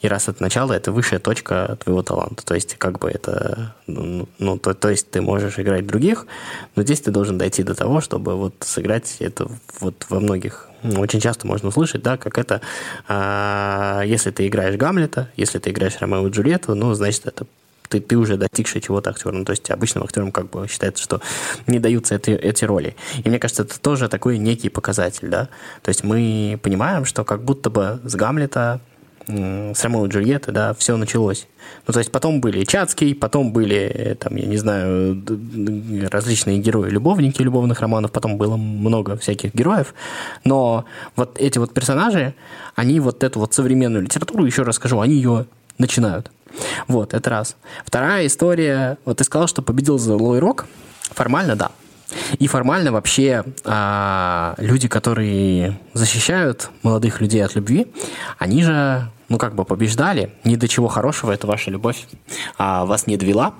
и 0.00 0.08
раз 0.08 0.28
это 0.28 0.42
начало, 0.42 0.72
это 0.72 0.92
высшая 0.92 1.18
точка 1.18 1.78
твоего 1.82 2.02
таланта. 2.02 2.44
То 2.44 2.54
есть, 2.54 2.76
как 2.76 2.98
бы 2.98 3.10
это... 3.10 3.74
Ну, 3.86 4.28
ну 4.38 4.58
то, 4.58 4.74
то 4.74 4.90
есть, 4.90 5.10
ты 5.10 5.20
можешь 5.20 5.58
играть 5.58 5.86
других, 5.86 6.26
но 6.74 6.82
здесь 6.82 7.00
ты 7.00 7.10
должен 7.10 7.38
дойти 7.38 7.62
до 7.62 7.74
того, 7.74 8.00
чтобы 8.00 8.34
вот 8.36 8.54
сыграть 8.60 9.16
это 9.20 9.48
вот 9.80 10.06
во 10.08 10.20
многих... 10.20 10.68
Очень 10.82 11.20
часто 11.20 11.46
можно 11.46 11.68
услышать, 11.68 12.02
да, 12.02 12.16
как 12.16 12.38
это... 12.38 12.60
А, 13.08 14.02
если 14.04 14.30
ты 14.30 14.46
играешь 14.46 14.76
Гамлета, 14.76 15.28
если 15.36 15.58
ты 15.58 15.70
играешь 15.70 15.96
Ромео 16.00 16.26
и 16.26 16.30
Джульетту, 16.30 16.74
ну, 16.74 16.92
значит, 16.94 17.26
это 17.26 17.46
ты, 17.92 18.00
ты 18.00 18.16
уже 18.16 18.36
достигший 18.36 18.80
чего-то 18.80 19.10
актер. 19.10 19.32
Ну, 19.32 19.44
то 19.44 19.50
есть 19.50 19.70
обычным 19.70 20.04
актерам 20.04 20.32
как 20.32 20.48
бы 20.48 20.66
считается, 20.66 21.02
что 21.02 21.20
не 21.66 21.78
даются 21.78 22.14
эти, 22.14 22.30
эти 22.30 22.64
роли. 22.64 22.96
И 23.22 23.28
мне 23.28 23.38
кажется, 23.38 23.64
это 23.64 23.78
тоже 23.78 24.08
такой 24.08 24.38
некий 24.38 24.70
показатель, 24.70 25.28
да. 25.28 25.48
То 25.82 25.90
есть 25.90 26.02
мы 26.02 26.58
понимаем, 26.62 27.04
что 27.04 27.24
как 27.24 27.44
будто 27.44 27.68
бы 27.68 28.00
с 28.04 28.14
Гамлета 28.14 28.80
с 29.26 29.84
Ромео 29.84 30.06
и 30.06 30.08
Джульетты, 30.08 30.52
да, 30.52 30.74
все 30.74 30.96
началось. 30.96 31.46
Ну, 31.86 31.92
то 31.92 32.00
есть 32.00 32.10
потом 32.10 32.40
были 32.40 32.64
Чацкий, 32.64 33.14
потом 33.14 33.52
были, 33.52 33.76
э, 33.76 34.14
там, 34.14 34.36
я 34.36 34.46
не 34.46 34.56
знаю, 34.56 35.22
различные 36.10 36.58
герои-любовники 36.58 37.42
любовных 37.42 37.80
романов, 37.80 38.12
потом 38.12 38.36
было 38.36 38.56
много 38.56 39.16
всяких 39.16 39.54
героев, 39.54 39.94
но 40.44 40.84
вот 41.16 41.40
эти 41.40 41.58
вот 41.58 41.72
персонажи, 41.72 42.34
они 42.74 43.00
вот 43.00 43.22
эту 43.22 43.38
вот 43.40 43.54
современную 43.54 44.02
литературу, 44.02 44.44
еще 44.44 44.62
раз 44.62 44.76
скажу, 44.76 45.00
они 45.00 45.14
ее 45.14 45.46
начинают. 45.78 46.30
Вот, 46.86 47.14
это 47.14 47.30
раз. 47.30 47.56
Вторая 47.84 48.26
история, 48.26 48.98
вот 49.04 49.18
ты 49.18 49.24
сказал, 49.24 49.46
что 49.46 49.62
победил 49.62 49.98
злой 49.98 50.38
рок, 50.38 50.66
формально, 51.10 51.56
да, 51.56 51.70
и 52.38 52.46
формально 52.46 52.92
вообще 52.92 53.44
а, 53.64 54.54
люди, 54.58 54.88
которые 54.88 55.78
защищают 55.94 56.70
молодых 56.82 57.20
людей 57.20 57.44
от 57.44 57.54
любви, 57.54 57.86
они 58.38 58.62
же, 58.62 59.08
ну, 59.28 59.38
как 59.38 59.54
бы 59.54 59.64
побеждали. 59.64 60.32
Ни 60.44 60.56
до 60.56 60.68
чего 60.68 60.88
хорошего 60.88 61.32
это 61.32 61.46
ваша 61.46 61.70
любовь 61.70 62.06
а, 62.58 62.84
вас 62.84 63.06
не 63.06 63.16
довела. 63.16 63.54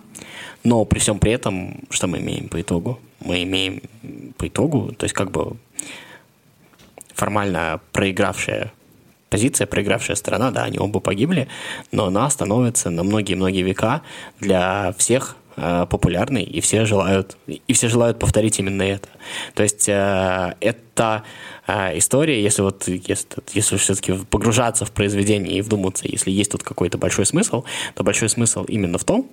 Но 0.64 0.84
при 0.84 0.98
всем 0.98 1.18
при 1.18 1.32
этом, 1.32 1.80
что 1.90 2.06
мы 2.06 2.18
имеем 2.18 2.48
по 2.48 2.60
итогу? 2.60 3.00
Мы 3.20 3.42
имеем 3.42 3.82
по 4.36 4.46
итогу, 4.46 4.92
то 4.96 5.04
есть 5.04 5.14
как 5.14 5.30
бы 5.30 5.56
формально 7.14 7.80
проигравшая 7.92 8.72
позиция, 9.28 9.66
проигравшая 9.66 10.14
сторона, 10.14 10.50
да, 10.50 10.64
они 10.64 10.78
оба 10.78 11.00
погибли, 11.00 11.48
но 11.90 12.06
она 12.06 12.28
становится 12.30 12.90
на 12.90 13.02
многие-многие 13.02 13.62
века 13.62 14.02
для 14.40 14.94
всех 14.98 15.36
популярный, 15.54 16.42
и 16.42 16.60
все 16.60 16.84
желают, 16.84 17.36
и 17.46 17.72
все 17.72 17.88
желают 17.88 18.18
повторить 18.18 18.58
именно 18.58 18.82
это. 18.82 19.08
То 19.54 19.62
есть 19.62 19.88
э, 19.88 20.54
это 20.60 21.24
э, 21.66 21.98
история, 21.98 22.42
если 22.42 22.62
вот 22.62 22.88
если, 22.88 23.26
если 23.52 23.76
все-таки 23.76 24.14
погружаться 24.30 24.84
в 24.84 24.92
произведение 24.92 25.58
и 25.58 25.60
вдуматься, 25.60 26.06
если 26.08 26.30
есть 26.30 26.52
тут 26.52 26.62
какой-то 26.62 26.98
большой 26.98 27.26
смысл, 27.26 27.64
то 27.94 28.04
большой 28.04 28.28
смысл 28.28 28.64
именно 28.64 28.98
в 28.98 29.04
том, 29.04 29.30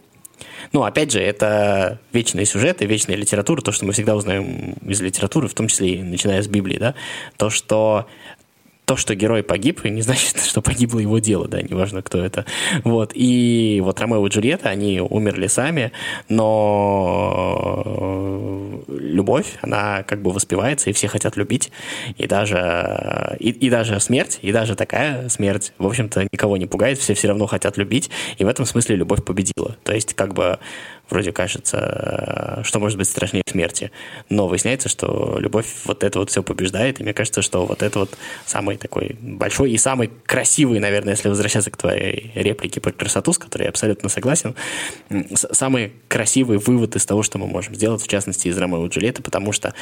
ну, 0.71 0.83
опять 0.83 1.11
же, 1.11 1.19
это 1.19 1.99
вечные 2.13 2.45
сюжеты, 2.45 2.85
вечная 2.85 3.15
литература, 3.15 3.61
то, 3.61 3.71
что 3.71 3.85
мы 3.85 3.93
всегда 3.93 4.15
узнаем 4.15 4.73
из 4.85 5.01
литературы, 5.01 5.47
в 5.47 5.53
том 5.53 5.67
числе 5.67 5.95
и 5.95 6.03
начиная 6.03 6.41
с 6.41 6.47
Библии, 6.47 6.77
да, 6.77 6.95
то, 7.37 7.49
что 7.49 8.07
то, 8.89 8.97
что 8.97 9.13
герой 9.13 9.43
погиб, 9.43 9.85
не 9.85 10.01
значит, 10.01 10.41
что 10.43 10.63
погибло 10.63 10.97
его 10.97 11.19
дело, 11.19 11.47
да, 11.47 11.61
неважно, 11.61 12.01
кто 12.01 12.17
это. 12.25 12.45
Вот, 12.83 13.11
и 13.13 13.79
вот 13.83 14.01
Ромео 14.01 14.25
и 14.25 14.29
Джульетта, 14.31 14.69
они 14.69 14.99
умерли 14.99 15.45
сами, 15.45 15.91
но 16.27 17.99
любовь, 18.87 19.59
она 19.61 20.01
как 20.01 20.23
бы 20.23 20.31
воспевается, 20.31 20.89
и 20.89 20.93
все 20.93 21.07
хотят 21.07 21.37
любить, 21.37 21.71
и 22.17 22.25
даже, 22.25 23.37
и, 23.39 23.51
и 23.51 23.69
даже 23.69 23.99
смерть, 23.99 24.39
и 24.41 24.51
даже 24.51 24.75
такая 24.75 25.29
смерть, 25.29 25.71
в 25.77 25.85
общем-то, 25.85 26.23
никого 26.31 26.57
не 26.57 26.65
пугает, 26.65 26.97
все 26.97 27.13
все 27.13 27.27
равно 27.27 27.45
хотят 27.45 27.77
любить, 27.77 28.09
и 28.39 28.43
в 28.43 28.47
этом 28.47 28.65
смысле 28.65 28.95
любовь 28.95 29.23
победила. 29.23 29.77
То 29.83 29.93
есть, 29.93 30.15
как 30.15 30.33
бы, 30.33 30.57
вроде 31.09 31.31
кажется, 31.31 32.61
что 32.63 32.79
может 32.79 32.97
быть 32.97 33.07
страшнее 33.07 33.43
смерти. 33.47 33.91
Но 34.29 34.47
выясняется, 34.47 34.89
что 34.89 35.37
любовь 35.39 35.67
вот 35.85 36.03
это 36.03 36.19
вот 36.19 36.29
все 36.29 36.43
побеждает, 36.43 36.99
и 36.99 37.03
мне 37.03 37.13
кажется, 37.13 37.41
что 37.41 37.65
вот 37.65 37.83
это 37.83 37.99
вот 37.99 38.17
самый 38.45 38.77
такой 38.77 39.15
большой 39.21 39.71
и 39.71 39.77
самый 39.77 40.11
красивый, 40.25 40.79
наверное, 40.79 41.13
если 41.13 41.29
возвращаться 41.29 41.71
к 41.71 41.77
твоей 41.77 42.31
реплике 42.35 42.81
про 42.81 42.91
красоту, 42.91 43.33
с 43.33 43.37
которой 43.37 43.63
я 43.63 43.69
абсолютно 43.69 44.09
согласен, 44.09 44.55
самый 45.35 45.93
красивый 46.07 46.57
вывод 46.57 46.95
из 46.95 47.05
того, 47.05 47.23
что 47.23 47.37
мы 47.37 47.47
можем 47.47 47.75
сделать, 47.75 48.01
в 48.01 48.07
частности, 48.07 48.47
из 48.47 48.57
Ромео 48.57 48.85
и 48.85 48.89
Джульетты, 48.89 49.21
потому 49.21 49.51
что, 49.51 49.73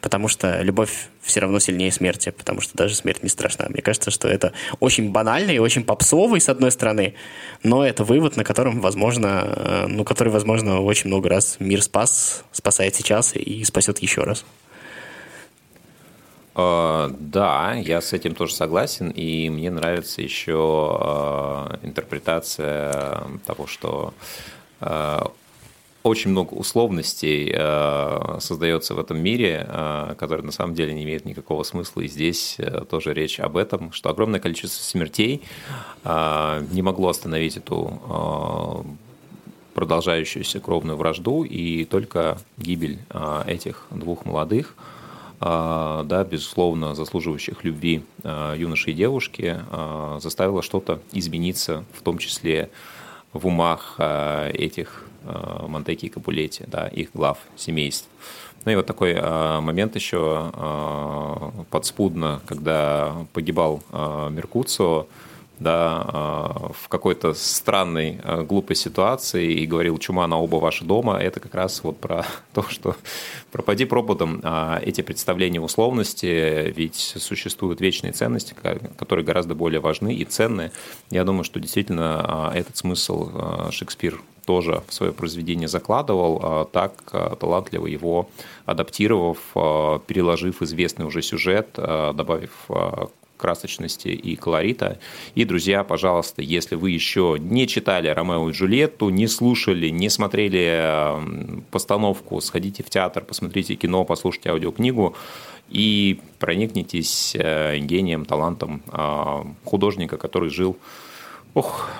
потому 0.00 0.28
что 0.28 0.62
любовь 0.62 1.08
все 1.22 1.40
равно 1.40 1.58
сильнее 1.58 1.90
смерти, 1.92 2.30
потому 2.30 2.60
что 2.60 2.76
даже 2.76 2.94
смерть 2.94 3.22
не 3.22 3.28
страшна. 3.28 3.66
Мне 3.68 3.82
кажется, 3.82 4.10
что 4.10 4.28
это 4.28 4.52
очень 4.80 5.10
банальный 5.10 5.56
и 5.56 5.58
очень 5.58 5.84
попсовый, 5.84 6.40
с 6.40 6.48
одной 6.48 6.70
стороны, 6.70 7.14
но 7.62 7.84
это 7.84 8.04
вывод, 8.04 8.36
на 8.36 8.44
котором, 8.44 8.80
возможно, 8.80 9.42
э, 9.44 9.86
ну, 9.88 10.04
который, 10.04 10.28
возможно, 10.28 10.75
очень 10.80 11.08
много 11.08 11.28
раз 11.28 11.56
мир 11.58 11.82
спас, 11.82 12.44
спасает 12.52 12.94
сейчас 12.94 13.34
и 13.34 13.64
спасет 13.64 13.98
еще 14.00 14.22
раз. 14.22 14.44
Uh, 16.54 17.14
да, 17.20 17.74
я 17.74 18.00
с 18.00 18.14
этим 18.14 18.34
тоже 18.34 18.54
согласен, 18.54 19.10
и 19.10 19.50
мне 19.50 19.70
нравится 19.70 20.22
еще 20.22 20.52
uh, 20.52 21.78
интерпретация 21.82 23.24
того, 23.44 23.66
что 23.66 24.14
uh, 24.80 25.30
очень 26.06 26.30
много 26.30 26.54
условностей 26.54 27.52
создается 28.40 28.94
в 28.94 29.00
этом 29.00 29.18
мире, 29.18 29.66
э, 29.68 30.14
которые 30.16 30.46
на 30.46 30.52
самом 30.52 30.74
деле 30.74 30.94
не 30.94 31.02
имеют 31.02 31.24
никакого 31.24 31.64
смысла. 31.64 32.02
И 32.02 32.08
здесь 32.08 32.56
э, 32.58 32.84
тоже 32.88 33.12
речь 33.12 33.40
об 33.40 33.56
этом, 33.56 33.92
что 33.92 34.08
огромное 34.08 34.38
количество 34.38 34.82
смертей 34.82 35.42
не 36.04 36.82
могло 36.82 37.08
остановить 37.08 37.56
эту 37.56 38.65
продолжающуюся 39.76 40.58
кровную 40.58 40.96
вражду, 40.96 41.44
и 41.44 41.84
только 41.84 42.38
гибель 42.56 42.98
э, 43.10 43.42
этих 43.46 43.86
двух 43.90 44.24
молодых 44.24 44.74
э, 45.40 46.02
да, 46.04 46.24
безусловно, 46.24 46.94
заслуживающих 46.94 47.62
любви 47.62 48.02
э, 48.24 48.54
юноши 48.56 48.90
и 48.90 48.94
девушки, 48.94 49.60
заставила 50.18 50.62
что-то 50.62 51.00
измениться, 51.12 51.84
в 51.92 52.00
том 52.00 52.16
числе 52.16 52.70
в 53.34 53.46
умах 53.46 53.96
этих 53.98 55.04
Монтеки 55.68 56.06
и 56.06 56.08
Капулетти, 56.08 56.64
да, 56.66 56.88
их 56.88 57.10
глав 57.12 57.38
семейств. 57.56 58.08
Ну 58.64 58.72
и 58.72 58.76
вот 58.76 58.86
такой 58.86 59.12
э, 59.12 59.60
момент 59.60 59.94
еще 59.94 60.50
э, 60.52 61.50
подспудно, 61.70 62.40
когда 62.46 63.14
погибал 63.32 63.80
э, 63.92 64.28
Меркуцио, 64.32 65.06
да, 65.58 66.04
э, 66.06 66.72
в 66.72 66.88
какой-то 66.88 67.34
странной, 67.34 68.20
э, 68.22 68.42
глупой 68.42 68.76
ситуации 68.76 69.52
и 69.54 69.66
говорил 69.66 69.98
«чума 69.98 70.26
на 70.26 70.38
оба 70.38 70.56
ваши 70.56 70.84
дома», 70.84 71.18
это 71.18 71.40
как 71.40 71.54
раз 71.54 71.82
вот 71.82 71.98
про 71.98 72.24
то, 72.52 72.62
что 72.68 72.96
пропади 73.52 73.84
пропадом 73.84 74.40
а 74.42 74.80
эти 74.82 75.00
представления 75.00 75.60
условности, 75.60 76.72
ведь 76.76 76.96
существуют 76.96 77.80
вечные 77.80 78.12
ценности, 78.12 78.54
которые 78.98 79.24
гораздо 79.24 79.54
более 79.54 79.80
важны 79.80 80.14
и 80.14 80.24
ценны. 80.24 80.72
Я 81.10 81.24
думаю, 81.24 81.44
что 81.44 81.58
действительно 81.60 82.24
а, 82.24 82.52
этот 82.54 82.76
смысл 82.76 83.70
Шекспир 83.70 84.20
тоже 84.46 84.82
в 84.86 84.94
свое 84.94 85.12
произведение 85.12 85.68
закладывал, 85.68 86.40
а 86.42 86.64
так 86.64 86.92
а, 87.12 87.34
талантливо 87.36 87.86
его 87.86 88.30
адаптировав, 88.64 89.38
а, 89.54 89.98
переложив 89.98 90.62
известный 90.62 91.04
уже 91.04 91.20
сюжет, 91.20 91.68
добавив 91.74 92.52
красочности 93.36 94.08
и 94.08 94.36
колорита. 94.36 94.98
И, 95.34 95.44
друзья, 95.44 95.84
пожалуйста, 95.84 96.42
если 96.42 96.74
вы 96.74 96.90
еще 96.90 97.36
не 97.38 97.66
читали 97.66 98.08
«Ромео 98.08 98.50
и 98.50 98.52
Джульетту», 98.52 99.10
не 99.10 99.26
слушали, 99.26 99.88
не 99.88 100.08
смотрели 100.08 101.14
постановку, 101.70 102.40
сходите 102.40 102.82
в 102.82 102.90
театр, 102.90 103.24
посмотрите 103.24 103.74
кино, 103.74 104.04
послушайте 104.04 104.50
аудиокнигу 104.50 105.16
и 105.68 106.20
проникнитесь 106.38 107.34
э, 107.34 107.78
гением, 107.78 108.24
талантом 108.24 108.82
художника, 109.64 110.16
который 110.16 110.50
жил 110.50 110.76
ох, 111.54 111.90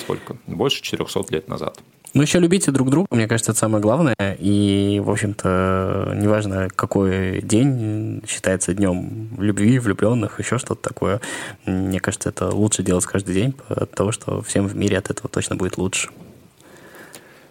сколько? 0.00 0.36
Больше 0.46 0.82
400 0.82 1.24
лет 1.30 1.48
назад. 1.48 1.78
Ну, 2.16 2.22
еще 2.22 2.38
любите 2.38 2.70
друг 2.70 2.88
друга, 2.88 3.08
мне 3.10 3.28
кажется, 3.28 3.52
это 3.52 3.60
самое 3.60 3.82
главное. 3.82 4.16
И, 4.38 5.02
в 5.04 5.10
общем-то, 5.10 6.14
неважно, 6.16 6.70
какой 6.74 7.42
день 7.42 8.22
считается 8.26 8.72
днем 8.72 9.28
любви, 9.38 9.78
влюбленных, 9.78 10.40
еще 10.40 10.56
что-то 10.56 10.80
такое. 10.80 11.20
Мне 11.66 12.00
кажется, 12.00 12.30
это 12.30 12.48
лучше 12.48 12.82
делать 12.82 13.04
каждый 13.04 13.34
день, 13.34 13.54
от 13.68 13.90
того, 13.90 14.12
что 14.12 14.40
всем 14.40 14.66
в 14.66 14.74
мире 14.74 14.96
от 14.96 15.10
этого 15.10 15.28
точно 15.28 15.56
будет 15.56 15.76
лучше. 15.76 16.08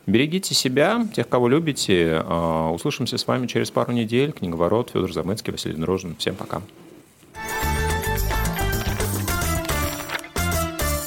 Берегите 0.07 0.55
себя, 0.55 1.05
тех, 1.13 1.29
кого 1.29 1.47
любите. 1.47 2.23
А, 2.25 2.71
услышимся 2.71 3.19
с 3.19 3.27
вами 3.27 3.45
через 3.45 3.69
пару 3.69 3.91
недель. 3.91 4.31
Книговорот 4.31 4.89
Федор 4.91 5.13
Замыцкий, 5.13 5.51
Василий 5.51 5.75
Дрожин. 5.75 6.15
Всем 6.15 6.33
пока. 6.33 6.63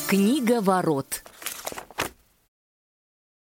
Книговорот. 0.07 1.25